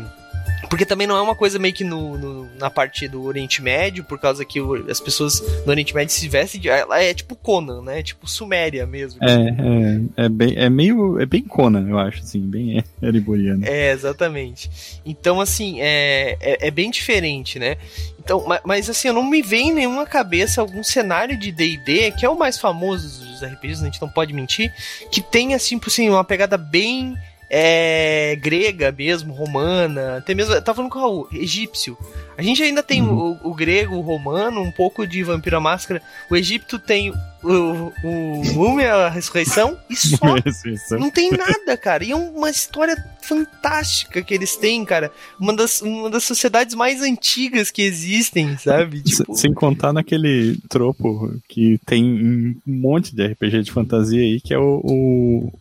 [0.70, 4.04] Porque também não é uma coisa meio que no, no- na parte do Oriente Médio,
[4.04, 4.60] por causa que
[4.90, 6.70] as pessoas do Oriente Médio se vestem de.
[6.70, 8.02] Ela é tipo Conan, né?
[8.02, 9.20] Tipo Suméria mesmo.
[9.24, 9.34] É,
[10.22, 11.20] é, é, bem, é meio.
[11.20, 13.66] É bem Conan, eu acho, assim, bem eriboriano.
[13.66, 14.70] É, exatamente.
[15.06, 17.78] Então, assim, é, é, é bem diferente, né?
[18.20, 22.12] Então, ma- mas, assim, eu não me vem em nenhuma cabeça algum cenário de D&D,
[22.12, 24.74] que é o mais famoso dos RPGs, a gente não pode mentir,
[25.12, 27.16] que tenha, assim, por assim, uma pegada bem
[27.56, 31.96] é, grega mesmo, romana, até mesmo, eu tava falando com o Raul, egípcio.
[32.36, 36.02] A gente ainda tem o, o grego, o romano, um pouco de Vampiro à Máscara.
[36.32, 42.04] O Egito tem o, o Múmia, a Ressurreição, e só não tem nada, cara.
[42.04, 45.12] E é uma história fantástica que eles têm, cara.
[45.40, 49.04] Uma das, uma das sociedades mais antigas que existem, sabe?
[49.14, 54.42] Tipo, Sem contar naquele tropo que tem em um monte de RPG de fantasia aí,
[54.42, 55.54] que é o, o,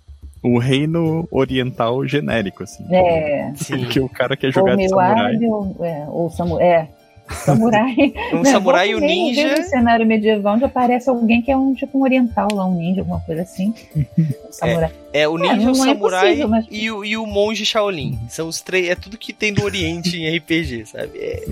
[0.43, 2.85] o reino oriental genérico, assim.
[2.93, 3.53] É.
[3.55, 3.85] sim.
[3.85, 5.37] Que o cara quer Ou jogar de meio samurai.
[5.47, 6.89] ou, é, ou samu é,
[7.33, 7.95] samurai.
[8.33, 9.43] Um samurai e o ninja.
[9.43, 12.75] desde o cenário medieval onde aparece alguém que é um tipo um oriental lá, um
[12.77, 13.75] ninja, alguma coisa assim.
[14.19, 14.91] Um samurai.
[15.15, 17.65] É, o É, ninja, o não é samurai possível, mas- e, o, e o monge
[17.67, 18.19] Shaolin.
[18.29, 18.89] São os três.
[18.89, 21.19] É tudo que tem do Oriente em RPG, sabe?
[21.19, 21.43] É,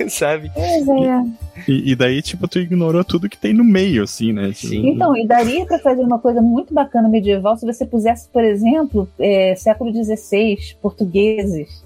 [0.00, 0.08] É.
[0.08, 0.50] sabe?
[0.54, 1.24] Pois é.
[1.68, 4.48] E, e daí, tipo, tu ignorou tudo que tem no meio, assim, né?
[4.52, 4.88] Tipo, Sim.
[4.90, 9.08] Então, e daria para fazer uma coisa muito bacana medieval se você pusesse, por exemplo,
[9.18, 11.84] é, século XVI, portugueses.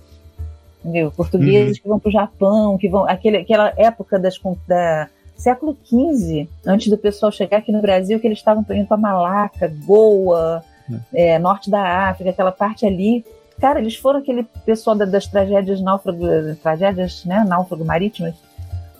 [0.80, 1.10] Entendeu?
[1.10, 3.06] Portugueses que vão para o Japão, que vão.
[3.06, 5.08] Aquele, aquela época das, da,
[5.40, 9.72] século XV, antes do pessoal chegar aqui no Brasil, que eles estavam indo para Malaca,
[9.84, 10.62] Goa,
[11.12, 13.24] é, norte da África, aquela parte ali.
[13.60, 16.26] Cara, eles foram aquele pessoal da- das tragédias náufrago,
[16.62, 18.34] tragédias, né, náufrago marítimas.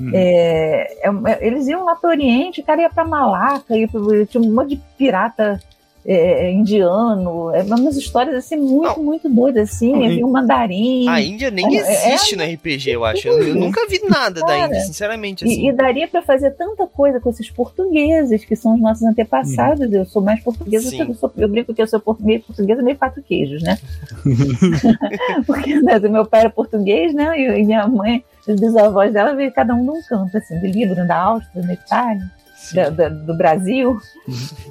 [0.01, 0.11] Hum.
[0.14, 3.87] É, é, é, eles iam lá para o Oriente, o cara ia para Malaca, ia
[3.87, 5.61] pro, tinha um monte de pirata
[6.07, 9.05] é, indiano, é umas histórias assim muito, Não.
[9.05, 11.07] muito doidas assim, Não, havia um mandarim.
[11.09, 13.28] A Índia nem É, é- existe no RPG, eu acho.
[13.28, 15.44] Eu, eu nunca vi nada da Cara, Índia, sinceramente.
[15.44, 15.66] Assim.
[15.66, 19.92] E, e daria para fazer tanta coisa com esses portugueses, que são os nossos antepassados.
[19.92, 21.03] Eu sou mais portuguesa, Sim.
[21.03, 23.78] eu, sou, eu brinco que eu sou por- meio portuguesa, meio quatro queijos, né?
[25.46, 27.38] Porque né, meu pai era português, né?
[27.38, 30.66] E, e minha mãe, os bisavós dela veio cada um de um canto, assim, do
[30.66, 32.30] Líbano, da Áustria, da Itália.
[32.74, 33.98] Da- da- do Brasil.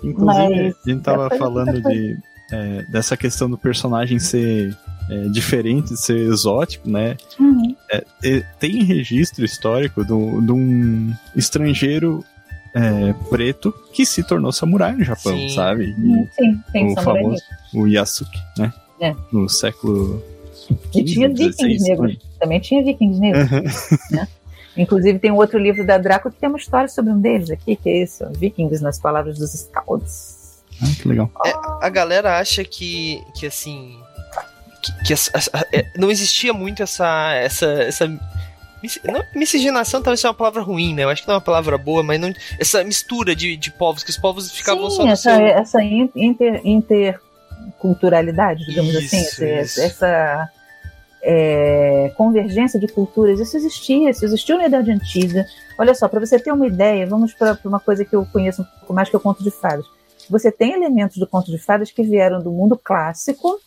[0.04, 2.18] Inclusive, Mas a gente tava é falando de,
[2.52, 4.76] é, dessa questão do personagem ser
[5.12, 7.18] é, diferente, ser exótico, né?
[7.40, 7.76] Uhum.
[7.92, 12.24] É, tem registro histórico do- de um estrangeiro
[12.76, 15.50] é, preto que se tornou samurai no Japão, Sim.
[15.56, 15.86] sabe?
[15.86, 17.44] E Uhum, Sim, tem o samurai famoso
[17.74, 18.72] o Yasuke, né?
[19.02, 19.16] É.
[19.32, 20.22] No século
[20.94, 22.18] E tinha 15, vikings 16, negros.
[22.40, 23.50] Também tinha vikings negros.
[24.12, 24.28] né?
[24.82, 27.76] Inclusive tem um outro livro da Draco que tem uma história sobre um deles aqui,
[27.76, 30.64] que é isso, Vikings nas palavras dos Scouts.
[30.82, 31.32] Ah, que legal.
[31.46, 31.54] É,
[31.86, 34.00] a galera acha que, que assim.
[34.82, 37.34] Que, que essa, essa, é, não existia muito essa.
[37.34, 38.18] essa, essa não,
[39.36, 41.04] miscigenação talvez seja uma palavra ruim, né?
[41.04, 44.04] Eu acho que não é uma palavra boa, mas não, essa mistura de, de povos,
[44.04, 45.46] que os povos ficavam Sim, só essa, seu...
[45.46, 49.44] essa inter, interculturalidade, digamos Isso, assim, isso.
[49.44, 50.50] essa, essa
[51.22, 55.46] é, convergência de culturas, isso existia, isso existiu na Idade Antiga.
[55.78, 58.66] Olha só, para você ter uma ideia, vamos para uma coisa que eu conheço um
[58.66, 59.86] pouco mais, que é o conto de fadas.
[60.30, 63.60] Você tem elementos do conto de fadas que vieram do mundo clássico,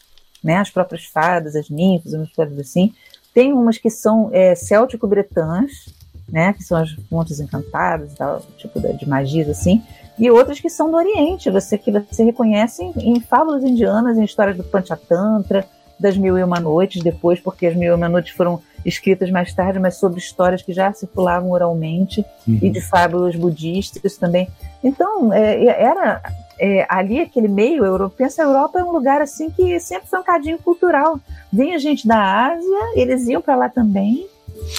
[0.42, 2.92] né, as próprias fadas, as ninfas, umas coisas assim.
[3.34, 5.86] Tem umas que são é, céltico-bretãs,
[6.28, 9.82] né, que são as fontes encantadas, tal, tipo de, magias assim,
[10.18, 14.24] e outras que são do Oriente, você que você reconhece em, em fábulas indianas, em
[14.24, 15.66] histórias do Panchatantra,
[15.98, 19.54] das Mil e Uma Noites depois, porque as Mil e Uma Noites foram escritas mais
[19.54, 22.58] tarde, mas sobre histórias que já circulavam oralmente Uhum.
[22.60, 24.48] e de fábulas budistas também.
[24.82, 26.20] Então, é, era
[26.58, 28.26] é, ali aquele meio europeu.
[28.26, 31.18] Pensa, a Europa é um lugar assim que sempre foi um cadinho cultural.
[31.52, 34.26] Vinha gente da Ásia, eles iam para lá também,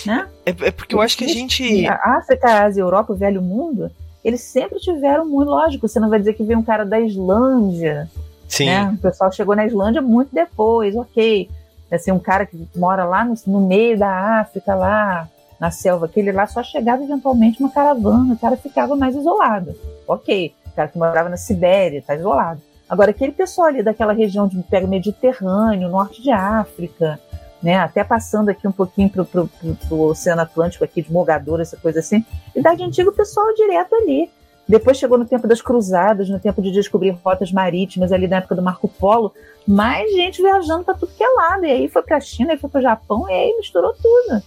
[0.06, 0.28] né?
[0.46, 1.86] É, é porque eu acho que a gente.
[1.88, 3.90] A África, a Ásia, a Europa, o Velho Mundo,
[4.24, 5.88] eles sempre tiveram muito lógico.
[5.88, 8.10] Você não vai dizer que veio um cara da Islândia,
[8.54, 8.66] Sim.
[8.66, 8.94] né?
[8.96, 11.50] O pessoal chegou na Islândia muito depois, ok.
[11.92, 15.28] Assim, um cara que mora lá no, no meio da África, lá
[15.60, 19.76] na selva, aquele lá só chegava eventualmente uma caravana, o cara ficava mais isolado.
[20.08, 20.54] Ok.
[20.68, 22.62] O cara que morava na Sibéria, está isolado.
[22.90, 27.20] Agora, aquele pessoal ali daquela região de pega Mediterrâneo, norte de África,
[27.62, 29.48] né, até passando aqui um pouquinho para
[29.90, 34.30] o Oceano Atlântico, aqui de Mogador, essa coisa assim, Idade Antiga, o pessoal direto ali.
[34.68, 38.56] Depois chegou no tempo das cruzadas, no tempo de descobrir rotas marítimas, ali na época
[38.56, 39.34] do Marco Polo,
[39.68, 41.66] mais gente viajando para tudo que é lado.
[41.66, 44.42] E aí foi para a China, aí foi para o Japão, e aí misturou tudo.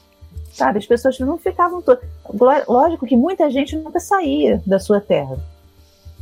[0.52, 2.02] Sabe, as pessoas não ficavam todas.
[2.66, 5.36] Lógico que muita gente nunca saía da sua terra.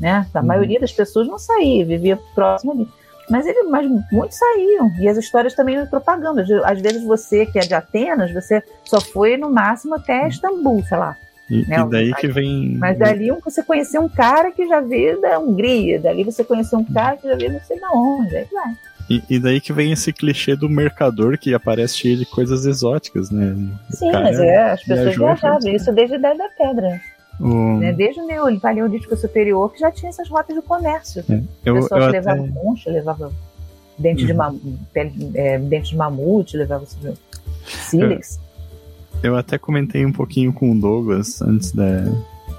[0.00, 0.26] Né?
[0.34, 0.46] A Uhum.
[0.46, 2.88] maioria das pessoas não saía, vivia próximo ali.
[3.30, 4.90] Mas, ele, mas muitos saíam.
[4.98, 5.76] E as histórias também.
[5.82, 10.82] De- Às vezes você, que é de Atenas, você só foi no máximo até Istambul,
[10.84, 11.16] sei lá.
[11.50, 12.76] E, Não, e daí mas- que vem.
[12.78, 16.84] Mas dali você conheceu um cara que já veio da Hungria, dali você conheceu um
[16.84, 18.34] cara que já veio não sei da onde.
[18.36, 18.72] Aí vai.
[19.10, 23.30] E, e daí que vem esse clichê do mercador que aparece cheio de coisas exóticas,
[23.30, 23.54] né?
[23.90, 25.70] Sim, mas é, as pessoas viajavam.
[25.70, 27.00] Isso desde a Idade da Pedra.
[27.38, 27.92] o- Né?
[27.92, 31.22] Desde o Paleolítico Superior, que já tinha essas rotas de comércio.
[31.64, 33.32] eu, Pessoas eu que até- levavam concha, levavam
[33.98, 34.38] dente, de, Uhum.
[34.38, 34.60] mam-
[34.94, 36.86] pele, é, dente de mamute, levavam
[37.66, 38.40] sílex.
[39.24, 42.04] Eu até comentei um pouquinho com o Douglas antes da,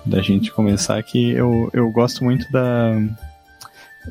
[0.04, 2.92] da gente começar que eu, eu gosto muito da.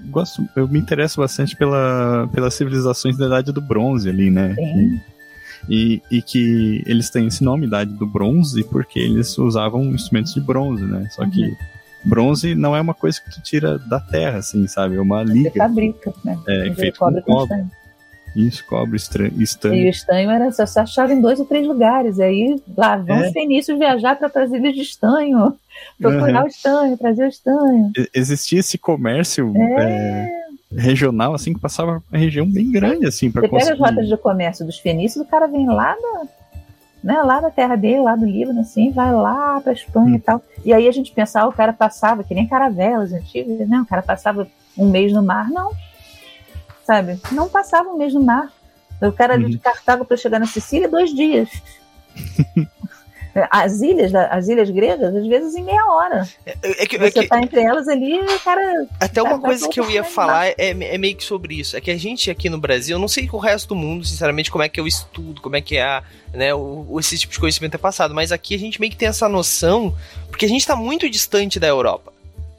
[0.07, 4.55] Gosto, eu me interesso bastante pela, pelas civilizações da Idade do Bronze ali, né?
[4.55, 5.00] Sim.
[5.68, 10.40] E, e que eles têm esse nome, Idade do Bronze, porque eles usavam instrumentos de
[10.40, 11.09] bronze, né?
[11.11, 11.57] Só que Uhum.
[12.05, 14.94] bronze não é uma coisa que tu tira da terra, assim, sabe?
[14.94, 15.50] É uma Você liga.
[15.57, 16.38] fabrica, né?
[16.46, 17.64] É, Você feito com cobre
[18.35, 18.97] com cobre.
[18.97, 19.26] estanho.
[19.28, 22.18] Isso, cobre, estra- E o estanho era só se achava em dois ou três lugares.
[22.20, 23.26] Aí lá vão É.
[23.28, 25.55] os fenícios viajar para as ilhas de estanho,
[25.99, 26.45] procurar Uhum.
[26.45, 27.93] o estanho, trazer o estanho.
[27.97, 29.82] E- Existia esse comércio É.
[29.82, 30.30] é,
[30.76, 33.82] regional, assim, que passava uma região bem grande, assim, para Você pega as conseguir.
[33.91, 36.26] rotas de comércio dos fenícios, o cara vem lá da,
[37.05, 40.16] né, lá da terra dele, lá do Líbano, assim, vai lá para Espanha Hum.
[40.16, 40.43] e tal.
[40.64, 43.78] E aí a gente pensava, o cara passava, que nem caravelas antigas, né?
[43.80, 45.70] O cara passava um mês no mar, não.
[46.85, 47.18] Sabe?
[47.32, 48.53] Não passava um mês no mar.
[49.03, 49.49] O cara Uhum.
[49.51, 51.49] de Cartago para chegar na Sicília, dois dias.
[53.51, 56.24] As ilhas, as ilhas gregas, às vezes em meia hora.
[56.47, 58.87] É, é que, é Você que- tá entre elas ali, o cara.
[59.01, 61.76] até uma vai pra coisa que eu ia falar é, é meio que sobre isso.
[61.76, 64.05] É que a gente aqui no Brasil, eu não sei com o resto do mundo,
[64.07, 67.18] sinceramente, como é que eu estudo, como é que é a, né, o, o- esse
[67.18, 68.14] tipo de conhecimento é passado.
[68.14, 69.93] Mas aqui a gente meio que tem essa noção,
[70.28, 72.12] porque a gente tá muito distante da Europa.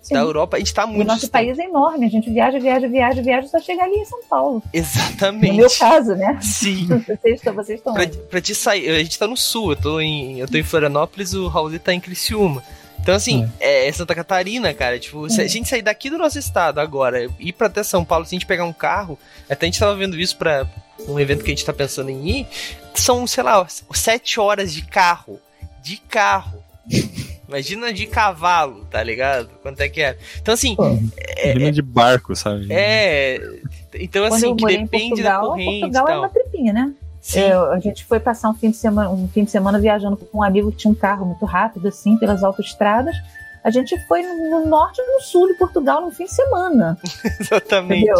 [0.07, 0.13] Sim.
[0.13, 1.31] Da Europa, a gente tá O muito nosso distante.
[1.45, 4.55] país é enorme, a gente viaja, viaja, viaja, viaja, só chega ali em São Paulo.
[4.63, 5.55] No Exatamente.
[5.57, 6.37] meu caso, né?
[6.43, 6.85] Sim.
[7.07, 9.99] Vocês estão, vocês estão Pra, pra te sair, a gente tá no sul, eu tô
[9.99, 12.63] em, eu tô em Florianópolis, o Raul tá em Criciúma.
[12.99, 15.47] Então, assim, é, Santa Catarina, cara, tipo, se a Hum.
[15.47, 18.45] gente sair daqui do nosso estado agora, ir pra até São Paulo, se a gente
[18.47, 19.17] pegar um carro,
[19.49, 20.67] até a gente tava vendo isso pra
[21.07, 22.47] um evento que a gente tá pensando em ir,
[22.93, 25.39] são, sei lá, sete horas de carro.
[25.83, 26.63] De carro.
[27.47, 29.49] Imagina de cavalo, tá ligado?
[29.61, 30.17] Quanto é que é?
[30.41, 32.67] Então, assim, Pô, Imagina de barco, sabe?
[32.69, 33.39] é.
[33.93, 36.93] Então, Quando assim, eu que depende da Portugal, corrente Portugal é uma tripinha, né?
[37.21, 37.39] Sim.
[37.39, 40.37] É, a gente foi passar um fim de semana, um fim de semana viajando com
[40.37, 43.15] um amigo que tinha um carro muito rápido, assim, pelas autoestradas.
[43.66, 46.95] A gente foi no norte e no sul de Portugal no fim de semana.
[47.41, 48.11] Exatamente.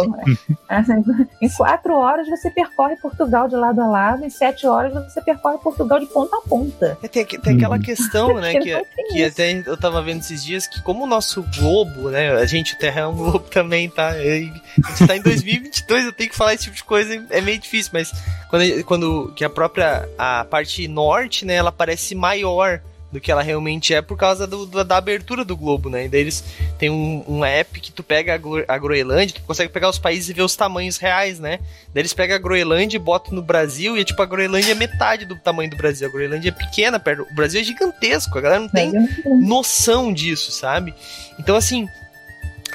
[0.68, 1.04] Assim,
[1.40, 5.58] em quatro horas você percorre Portugal de lado a lado, em sete horas você percorre
[5.58, 6.98] Portugal de ponta a ponta.
[7.00, 10.82] É, tem, tem aquela questão, né, que, que até eu tava vendo esses dias, que
[10.82, 14.08] como o nosso globo, né, a gente, o Terra é um globo também, tá?
[14.08, 17.60] A gente tá em 2022, eu tenho que falar esse tipo de coisa, é meio
[17.60, 18.12] difícil, mas
[18.50, 22.80] quando, quando que a própria, a parte norte, né, ela parece maior,
[23.10, 26.06] do que ela realmente é por causa do, do, da abertura do globo, né?
[26.06, 26.44] E daí eles
[26.78, 30.28] têm um, um app que tu pega a, a Groenlândia, tu consegue pegar os países
[30.28, 31.58] e ver os tamanhos reais, né?
[31.94, 34.74] Daí eles pegam a Groenlândia e botam no Brasil e é tipo a Groenlândia é
[34.74, 36.08] metade do tamanho do Brasil.
[36.08, 37.26] A Groenlândia é pequena, perto.
[37.30, 38.92] O Brasil é gigantesco, a galera não tem
[39.40, 40.94] noção disso, sabe?
[41.38, 41.88] Então assim,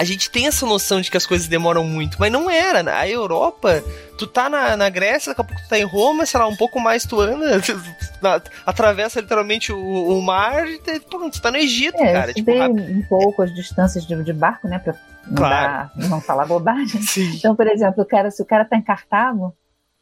[0.02, 2.98] a gente tem essa noção de que as coisas demoram muito, mas não era.
[2.98, 3.84] A Europa,
[4.18, 6.56] tu tá na, na Grécia, daqui a pouco tu tá em Roma, sei lá, um
[6.56, 7.62] pouco mais tu anda,
[8.20, 12.34] na, atravessa literalmente o, o mar e pronto, tu tá no Egito, é, cara.
[12.34, 14.96] Tipo, um pouco as distâncias de, de barco, né, pra
[15.28, 15.92] não, claro.
[15.96, 17.00] dar, não falar bobagem.
[17.06, 17.36] Sim.
[17.36, 19.54] Então, por exemplo, o cara, se o cara tá em Cartago,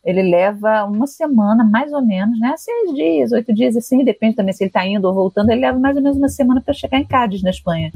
[0.05, 2.55] ele leva uma semana, mais ou menos, né?
[2.55, 5.77] Seis dias, oito dias, assim, depende também se ele tá indo ou voltando, ele leva
[5.77, 7.91] mais ou menos uma semana para chegar em Cádiz, na Espanha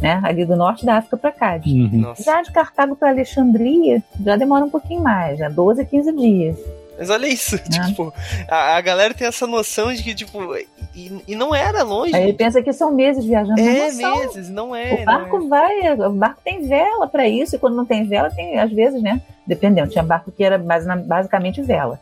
[0.00, 0.20] né?
[0.24, 1.72] Ali do norte da África para Cádiz.
[1.72, 2.14] Uhum.
[2.18, 6.58] Já de Cartago para Alexandria, já demora um pouquinho mais, já 12 a 15 dias.
[6.98, 7.86] Mas olha isso, né?
[7.86, 8.12] tipo,
[8.48, 10.54] a, a, galera tem essa noção de que, tipo,
[10.94, 12.14] e, e não era longe.
[12.14, 13.58] Aí pensa que são meses viajando.
[13.58, 14.94] É, não meses, não é.
[14.94, 15.48] O barco é.
[15.48, 19.02] vai, o barco tem vela para isso, e quando não tem vela, tem, às vezes,
[19.02, 19.22] né?
[19.46, 21.98] Dependendo, tinha barco que era basicamente vela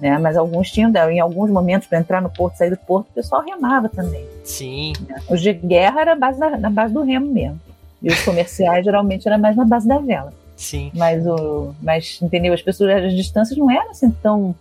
[0.00, 0.18] né?
[0.18, 3.42] Mas alguns tinham, em alguns momentos, para entrar no porto, sair do porto, o pessoal
[3.42, 4.26] remava também.
[4.44, 4.92] Sim.
[5.08, 5.16] Né?
[5.30, 7.60] Os de guerra era base na, na base do remo mesmo.
[8.02, 10.32] E os comerciais geralmente era mais na base da vela.
[10.56, 10.90] Sim.
[10.94, 12.52] Mas o, mas entendeu?
[12.52, 14.54] As pessoas, as distâncias não eram assim tão,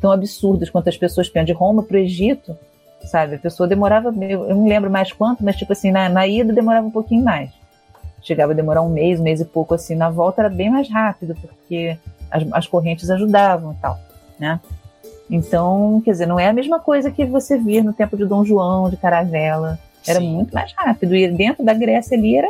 [0.00, 1.46] tão absurdas quanto as pessoas pensam.
[1.46, 2.56] De Roma para o Egito,
[3.04, 3.36] sabe?
[3.36, 6.52] A pessoa demorava, eu, eu não lembro mais quanto, mas tipo assim, na, na ida
[6.52, 7.50] demorava um pouquinho mais.
[8.20, 9.94] Chegava a demorar um mês, um mês e pouco assim.
[9.94, 11.96] Na volta era bem mais rápido, porque
[12.30, 13.98] as, as correntes ajudavam e tal
[14.42, 14.60] né?
[15.30, 18.44] Então, quer dizer, não é a mesma coisa que você via no tempo de Dom
[18.44, 19.78] João, de Caravela.
[20.06, 20.34] Era Sim.
[20.34, 21.14] muito mais rápido.
[21.14, 22.48] E dentro da Grécia ali era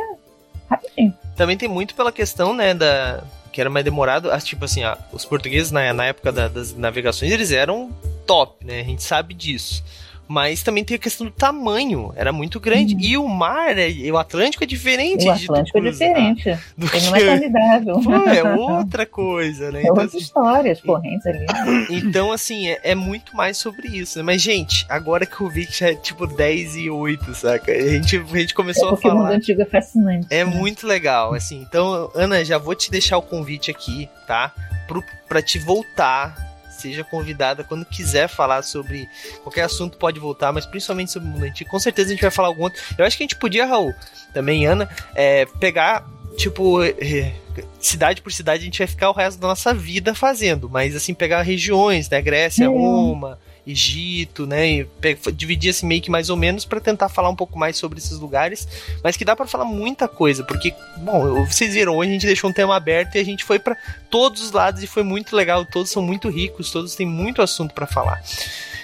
[0.69, 1.13] rapidinho.
[1.35, 4.81] Também tem muito pela questão, né, da que era mais demorado, tipo assim,
[5.11, 7.91] os portugueses na, na época da, das navegações, eles eram
[8.25, 8.79] top, né?
[8.79, 9.83] A gente sabe disso
[10.27, 12.95] mas também tem a questão do tamanho, era muito grande.
[12.95, 13.01] Uhum.
[13.01, 15.27] E o mar, é, o Atlântico é diferente.
[15.27, 16.43] O Atlântico é diferente.
[16.77, 17.01] Do Ele que...
[17.01, 18.01] não é formidável.
[18.01, 19.79] Pô, é outra coisa, né?
[19.79, 21.45] É então, outra história, as correntes ali.
[22.03, 24.17] Então, assim, é, é, muito mais sobre isso.
[24.17, 24.23] Né?
[24.23, 27.71] Mas, gente, agora que eu vi que já é tipo 10 e 8, saca?
[27.71, 29.15] A gente, a gente começou é a falar.
[29.15, 30.27] O mundo antigo é fascinante.
[30.29, 30.51] É né?
[30.51, 31.61] muito legal, assim.
[31.61, 34.51] Então, Ana, já vou te deixar o convite aqui, tá?
[34.87, 36.52] Pro, pra te voltar
[36.83, 39.09] seja convidada quando quiser falar sobre
[39.41, 41.69] qualquer assunto, pode voltar, mas principalmente sobre o mundo antigo.
[41.69, 42.81] Com certeza a gente vai falar algum outro.
[42.97, 43.93] Eu acho que a gente podia, Raul,
[44.33, 46.05] também, Ana, é, pegar,
[46.37, 47.33] tipo, é,
[47.79, 51.13] cidade por cidade, a gente vai ficar o resto da nossa vida fazendo, mas assim,
[51.13, 52.21] pegar regiões, né?
[52.21, 53.39] Grécia, Roma.
[53.65, 54.85] Egito, né?
[55.33, 58.19] Dividir assim meio que mais ou menos para tentar falar um pouco mais sobre esses
[58.19, 58.67] lugares,
[59.03, 62.49] mas que dá para falar muita coisa, porque, bom, vocês viram, hoje a gente deixou
[62.49, 63.77] um tema aberto e a gente foi para
[64.09, 67.73] todos os lados e foi muito legal, todos são muito ricos, todos têm muito assunto
[67.73, 68.21] para falar.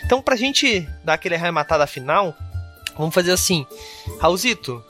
[0.05, 2.35] Então, pra gente dar aquele arrematada final,
[2.97, 3.65] vamos fazer assim,
[4.19, 4.83] Raulzito,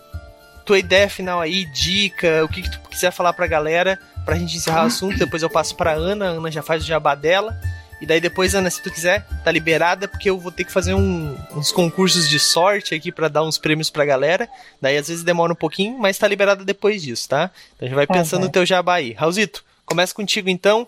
[0.65, 4.55] tua ideia final aí, dica, o que, que tu quiser falar pra galera, pra gente
[4.55, 7.59] encerrar o assunto, depois eu passo pra Ana, a Ana já faz o jabá dela.
[8.01, 10.93] E daí depois, Ana, se tu quiser, tá liberada, porque eu vou ter que fazer
[10.93, 14.47] um, uns concursos de sorte aqui para dar uns prêmios pra galera.
[14.81, 17.51] Daí às vezes demora um pouquinho, mas tá liberada depois disso, tá?
[17.75, 19.11] Então a gente vai tá pensando no teu jabá aí.
[19.11, 20.87] Raulzito, começa contigo então.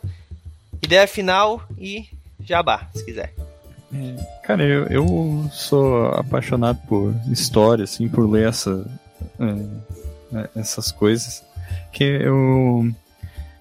[0.82, 2.08] Ideia final e
[2.44, 3.34] jabá, se quiser.
[3.94, 8.86] É, cara, eu, eu sou apaixonado por história, assim, por ler essa,
[9.40, 11.44] é, é essas coisas.
[11.92, 12.90] Que eu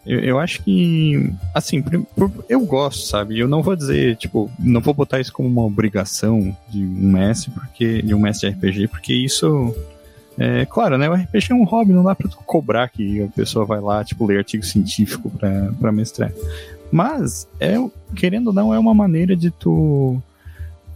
[0.04, 1.84] eu, eu acho que, assim,
[2.48, 3.38] eu gosto, sabe?
[3.38, 7.50] Eu não vou dizer, tipo, não vou botar isso como uma obrigação de um mestre,
[7.50, 9.74] porque, de um mestre de RPG, porque isso.
[10.38, 11.10] É claro, né?
[11.10, 14.24] O RPG é um hobby, não dá pra cobrar que a pessoa vai lá, tipo,
[14.24, 16.32] ler artigo científico pra, pra mestrar.
[16.90, 17.74] Mas, é,
[18.16, 20.20] querendo ou não, é uma maneira de tu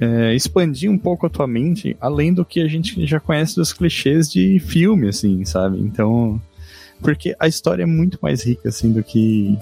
[0.01, 3.73] é, expandir um pouco a tua mente, além do que a gente já conhece dos
[3.73, 5.79] clichês de filme, assim, sabe?
[5.79, 6.41] Então,
[7.01, 9.59] porque a história é muito mais rica, assim, do que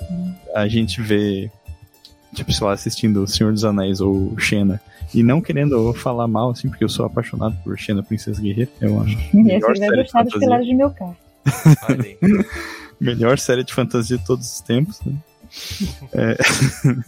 [0.54, 1.50] a gente vê,
[2.34, 4.80] tipo, sei lá, assistindo O Senhor dos Anéis ou Xena.
[5.14, 8.70] E não querendo falar mal, assim, porque eu sou apaixonado por Xena Princesa Guerreira.
[8.80, 9.18] Eu acho.
[9.34, 11.16] Melhor série vai gostar dos pilares de meu carro.
[13.00, 15.14] melhor série de fantasia de todos os tempos, né?
[16.14, 16.36] É...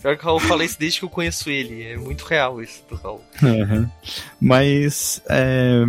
[0.03, 1.83] Pior que o Raul fala isso desde que eu conheço ele.
[1.83, 3.23] É muito real isso do Raul.
[3.43, 3.89] Uhum.
[4.41, 5.83] Mas é,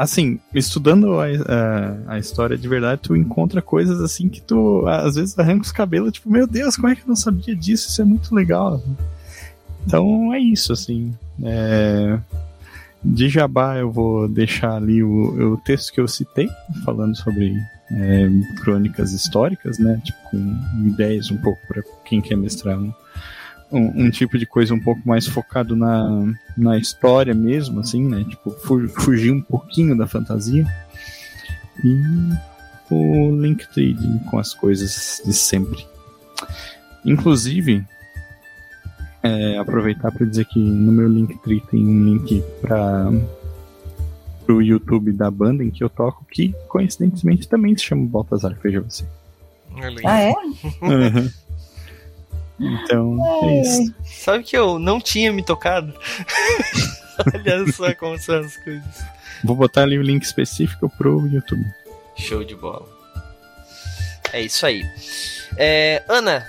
[0.00, 5.14] assim, estudando a, a, a, história de verdade, tu encontra coisas assim que tu às
[5.14, 7.90] vezes arranca os cabelos, tipo, meu Deus, como é que eu não sabia disso?
[7.90, 8.82] Isso é muito legal.
[9.86, 11.12] Então é isso, assim.
[11.42, 12.18] É...
[13.04, 16.48] De Jabá eu vou deixar ali o, o texto que eu citei,
[16.82, 17.54] falando sobre
[17.92, 18.28] é,
[18.62, 20.00] crônicas históricas, né?
[20.02, 22.92] Tipo, com ideias um pouco para quem quer mestrar um,
[23.70, 28.24] um, um, tipo de coisa um pouco mais focado na, na história mesmo, assim, né?
[28.28, 30.66] Tipo, fugir um pouquinho da fantasia.
[31.84, 32.00] E
[32.90, 33.96] o Linktree
[34.30, 35.86] com as coisas de sempre.
[37.04, 37.84] Inclusive,
[39.22, 43.10] é, aproveitar para dizer que no meu Linktree tem um link para
[44.48, 48.80] o YouTube da banda em que eu toco, que coincidentemente também se chama Baltazar, veja
[48.80, 49.04] você.
[50.04, 50.32] Ah, é?
[50.32, 51.30] Uhum.
[52.60, 53.94] Então, é isso.
[54.04, 55.94] Sabe que eu não tinha me tocado?
[57.34, 59.04] Olha só como são as coisas.
[59.42, 61.64] Vou botar ali o link específico pro YouTube.
[62.16, 62.86] Show de bola.
[64.32, 64.84] É isso aí.
[65.56, 66.46] É, Ana,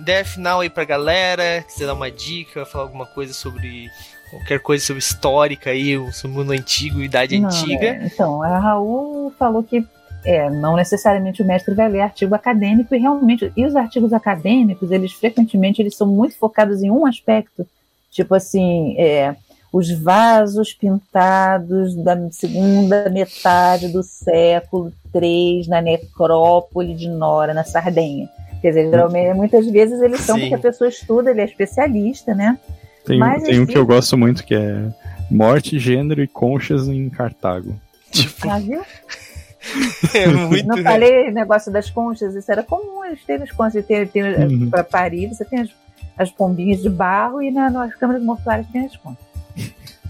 [0.00, 3.90] ideia final aí pra galera, quiser dar uma dica, falar alguma coisa sobre
[4.30, 7.86] qualquer coisa sobre histórica aí, sobre o mundo antigo, idade não, antiga.
[7.86, 9.84] É, então, a Raul falou que
[10.24, 14.90] é, não necessariamente o mestre vai ler artigo acadêmico e realmente, e os artigos acadêmicos,
[14.90, 17.66] eles frequentemente eles são muito focados em um aspecto,
[18.10, 19.34] tipo assim, é,
[19.72, 28.28] os vasos pintados da segunda metade do século III na necrópole de Nora, na Sardenha.
[28.60, 30.42] Quer dizer, geralmente, muitas vezes eles são Sim.
[30.42, 32.58] porque a pessoa estuda, ele é especialista, né?
[33.04, 34.88] Tem, Mas, tem um que eu gosto muito que é
[35.28, 37.74] Morte, Gênero e Conchas em Cartago.
[38.12, 38.48] Tipo...
[38.48, 38.82] Ah, viu?
[40.14, 43.84] É muito Não falei negócio das conchas, isso era comum eles terem as conchas.
[43.84, 44.70] Tem, tem, uhum.
[44.70, 45.70] Para parir, você tem as,
[46.18, 49.24] as pombinhas de barro e na, nas câmaras mortuárias tem as conchas.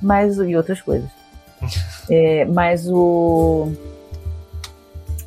[0.00, 1.10] Mas, e outras coisas.
[2.10, 3.72] É, mas o.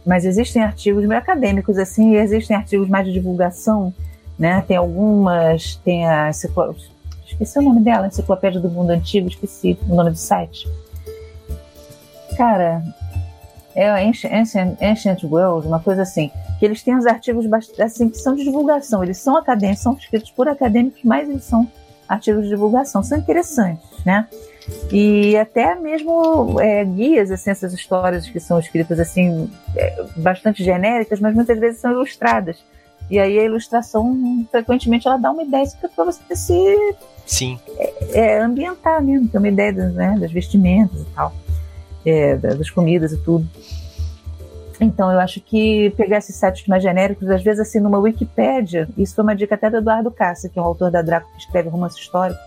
[0.05, 3.93] Mas existem artigos meio acadêmicos assim, existem artigos mais de divulgação,
[4.37, 4.61] né?
[4.67, 6.29] Tem algumas, tem a
[7.25, 10.67] esqueci o nome dela, Enciclopédia do Mundo Antigo, esqueci o nome do site.
[12.37, 12.83] Cara,
[13.75, 17.45] é Ancient, Ancient World, uma coisa assim, que eles têm os artigos
[17.79, 21.69] assim, que são de divulgação, eles são acadêmicos, são escritos por acadêmicos, mas eles são
[22.07, 24.27] artigos de divulgação, são interessantes, né?
[24.91, 31.19] E até mesmo é, guias, assim, essas histórias que são escritas assim, é, bastante genéricas,
[31.19, 32.63] mas muitas vezes são ilustradas.
[33.11, 35.65] E aí a ilustração, frequentemente, ela dá uma ideia
[35.95, 36.95] para você se
[37.27, 37.59] Sim.
[37.77, 41.31] É, é, ambientar mesmo, ter uma ideia né, das vestimentas e tal
[42.05, 43.47] é, das comidas e tudo.
[44.79, 49.15] Então, eu acho que pegar esses sites mais genéricos, às vezes, assim, numa Wikipédia, isso
[49.15, 51.69] foi uma dica até do Eduardo Cassa, que é um autor da Draco que escreve
[51.69, 52.39] romance histórico.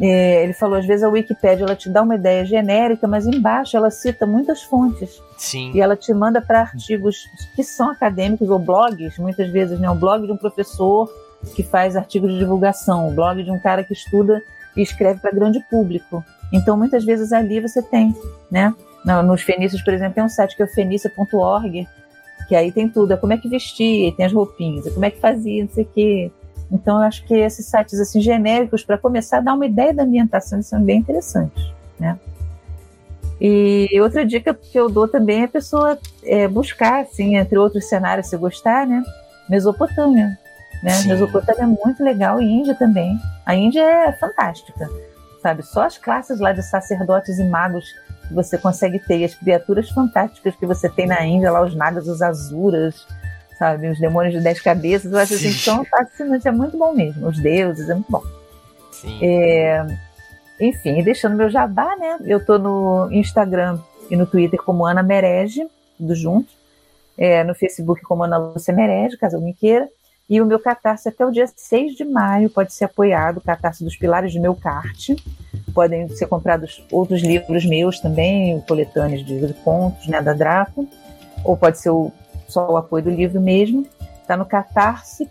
[0.00, 3.76] É, ele falou, às vezes, a Wikipédia ela te dá uma ideia genérica, mas embaixo
[3.76, 5.20] ela cita muitas fontes.
[5.36, 5.72] Sim.
[5.74, 7.24] E ela te manda para artigos
[7.54, 9.90] que são acadêmicos ou blogs, muitas vezes, né?
[9.90, 11.10] Um blog de um professor
[11.54, 14.42] que faz artigos de divulgação, o blog de um cara que estuda
[14.76, 16.24] e escreve para grande público.
[16.52, 18.14] Então, muitas vezes ali você tem,
[18.50, 18.74] né?
[19.24, 21.88] Nos fenícios, por exemplo, tem um site que é o fenícia.org,
[22.48, 25.10] que aí tem tudo, é como é que vestia, tem as roupinhas, é como é
[25.10, 26.30] que fazia, não sei o quê.
[26.70, 30.02] Então, eu acho que esses sites assim genéricos, para começar a dar uma ideia da
[30.02, 32.18] ambientação, são bem interessantes, né?
[33.40, 37.88] E outra dica que eu dou também é a pessoa é, buscar, assim, entre outros
[37.88, 39.02] cenários, se gostar, né?
[39.48, 40.38] Mesopotâmia.
[40.82, 41.02] Né?
[41.06, 43.18] Mesopotâmia é muito legal e Índia também.
[43.46, 44.88] A Índia é fantástica
[45.42, 45.62] sabe?
[45.62, 47.84] Só as classes lá de sacerdotes e magos
[48.28, 51.74] que você consegue ter, e as criaturas fantásticas que você tem na Índia, lá os
[51.74, 53.06] nagas, os azuras,
[53.58, 53.88] sabe?
[53.88, 57.26] Os demônios de dez cabeças, eu acho assim, são fascinantes, é muito bom mesmo.
[57.26, 58.22] Os deuses, é muito bom.
[58.92, 59.18] Sim.
[59.22, 59.86] É,
[60.60, 62.18] enfim, deixando meu jabá, né?
[62.24, 63.78] Eu tô no Instagram
[64.10, 65.66] e no Twitter como Ana Merege,
[65.96, 66.48] tudo junto.
[67.16, 69.88] É, no Facebook como Ana Lúcia Merege, caso alguém queira.
[70.30, 73.96] E o meu Catarse até o dia 6 de maio pode ser apoiado, Catarse dos
[73.96, 75.16] Pilares de Meu Carte.
[75.74, 80.86] Podem ser comprados outros livros meus também, coletâneos de contos, né, da Draco.
[81.44, 82.12] Ou pode ser o,
[82.46, 83.84] só o apoio do livro mesmo.
[84.22, 85.28] Está no catarse.me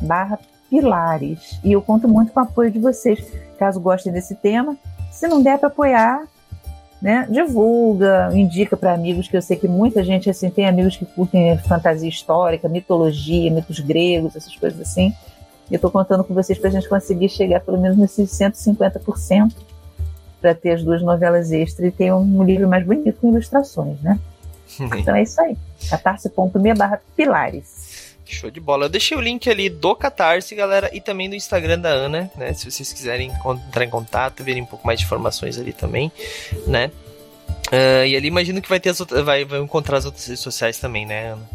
[0.00, 1.60] barra pilares.
[1.62, 3.24] E eu conto muito com o apoio de vocês,
[3.60, 4.76] caso gostem desse tema.
[5.12, 6.26] Se não der para apoiar,
[7.00, 7.26] né?
[7.30, 11.56] Divulga, indica para amigos, que eu sei que muita gente assim tem amigos que curtem
[11.58, 15.14] fantasia histórica, mitologia, mitos gregos, essas coisas assim.
[15.70, 19.52] E eu estou contando com vocês para a gente conseguir chegar pelo menos nesses 150%
[20.40, 24.18] para ter as duas novelas extras e ter um livro mais bonito com ilustrações, né?
[24.98, 25.56] Então é isso aí.
[25.88, 27.87] catarse.me barra pilares.
[28.34, 28.86] Show de bola.
[28.86, 32.52] Eu deixei o link ali do Catarse, galera, e também do Instagram da Ana, né?
[32.52, 33.32] Se vocês quiserem
[33.66, 36.12] entrar em contato, verem um pouco mais de informações ali também,
[36.66, 36.90] né?
[37.68, 40.42] Uh, e ali imagino que vai ter as outras, vai, vai encontrar as outras redes
[40.42, 41.50] sociais também, né, Ana?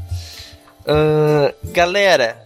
[0.86, 2.38] Uh, galera,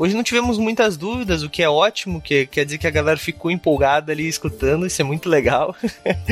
[0.00, 3.18] hoje não tivemos muitas dúvidas, o que é ótimo, que quer dizer que a galera
[3.18, 5.76] ficou empolgada ali escutando, isso é muito legal.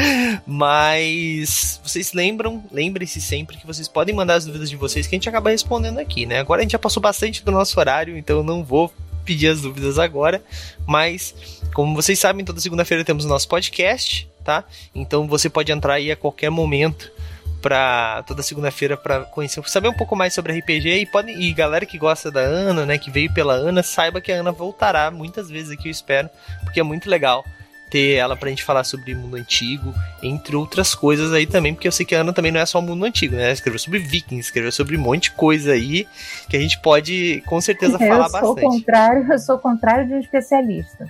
[0.46, 5.16] Mas vocês lembram, lembrem-se sempre que vocês podem mandar as dúvidas de vocês que a
[5.16, 6.38] gente acaba respondendo aqui, né?
[6.38, 8.90] Agora a gente já passou bastante do nosso horário, então eu não vou
[9.22, 10.42] pedir as dúvidas agora,
[10.86, 11.34] mas
[11.74, 14.64] como vocês sabem, toda segunda-feira temos o nosso podcast, tá?
[14.94, 17.12] Então você pode entrar aí a qualquer momento
[17.60, 21.98] para toda segunda-feira para conhecer, saber um pouco mais sobre RPG e e galera que
[21.98, 25.70] gosta da Ana, né, que veio pela Ana, saiba que a Ana voltará muitas vezes
[25.70, 26.30] aqui, eu espero,
[26.64, 27.44] porque é muito legal
[27.90, 31.92] ter ela pra gente falar sobre mundo antigo, entre outras coisas aí também, porque eu
[31.92, 33.44] sei que a Ana também não é só mundo antigo, né?
[33.44, 36.06] Ela escreveu sobre vikings, escreveu sobre um monte de coisa aí
[36.48, 38.78] que a gente pode com certeza é, falar eu sou bastante.
[38.78, 41.08] Contrário, eu sou o contrário de um especialista.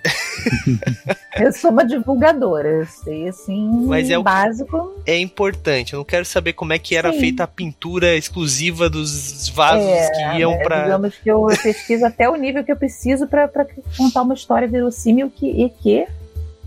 [1.38, 4.94] eu sou uma divulgadora, eu sei assim, Mas é básico.
[5.06, 7.20] É importante, eu não quero saber como é que era Sim.
[7.20, 12.04] feita a pintura exclusiva dos vasos é, que iam é, para Digamos que eu pesquiso
[12.04, 13.48] até o nível que eu preciso para
[13.96, 16.06] contar uma história verossímil que, e que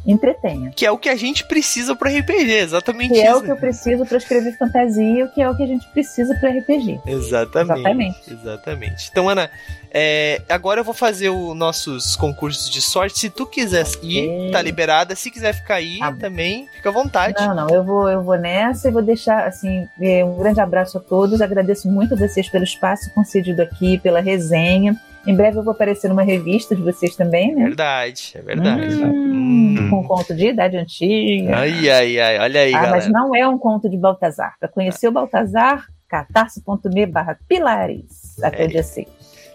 [0.05, 0.71] entretenha.
[0.75, 3.27] Que é o que a gente precisa para RPG, exatamente que isso.
[3.27, 6.35] é o que eu preciso para escrever fantasia, que é o que a gente precisa
[6.35, 7.01] para RPG.
[7.05, 7.79] Exatamente.
[7.79, 8.33] Exatamente.
[8.33, 9.09] Exatamente.
[9.11, 9.49] Então, Ana,
[9.93, 13.19] é, agora eu vou fazer os nossos concursos de sorte.
[13.19, 15.15] Se tu quiser ir, tá liberada.
[15.15, 17.35] Se quiser ficar aí tá também, fica à vontade.
[17.45, 20.97] Não, não, eu vou, eu vou nessa e vou deixar assim é, um grande abraço
[20.97, 21.41] a todos.
[21.41, 24.99] Agradeço muito a vocês pelo espaço concedido aqui, pela resenha.
[25.25, 27.65] Em breve eu vou aparecer numa revista de vocês também, né?
[27.65, 28.95] Verdade, é verdade.
[29.03, 29.89] Hum, hum.
[29.89, 31.57] Com um conto de idade antiga.
[31.57, 32.95] Ai, ai, ai, olha aí, ah, galera.
[32.95, 34.55] Mas não é um conto de Baltazar.
[34.59, 39.07] Para conhecer o Baltazar, catarse.me barra pilares até é, o dia 6.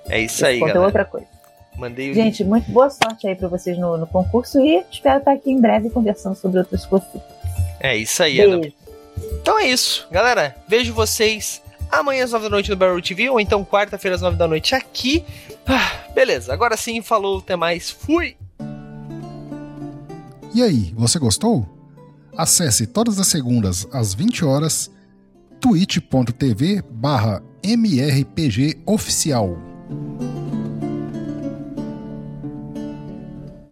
[0.09, 0.79] É isso Esse aí, é galera.
[0.79, 1.27] é outra coisa.
[1.77, 5.33] Mandei o Gente, muito boa sorte aí para vocês no, no, concurso e espero estar
[5.33, 7.09] aqui em breve conversando sobre outras coisas.
[7.81, 8.55] É isso aí, Beijo.
[8.55, 8.73] Ana.
[9.43, 10.57] Então é isso, galera.
[10.67, 14.37] Vejo vocês amanhã às 9 da noite no Barrel TV, ou então quarta-feira às 9
[14.37, 15.24] da noite aqui.
[15.66, 18.37] Ah, beleza, agora sim, falou, até mais, fui!
[20.55, 21.68] E aí, você gostou?
[22.37, 24.91] Acesse todas as segundas às 20 horas
[25.61, 29.57] twitch.tv barra mrpgoficial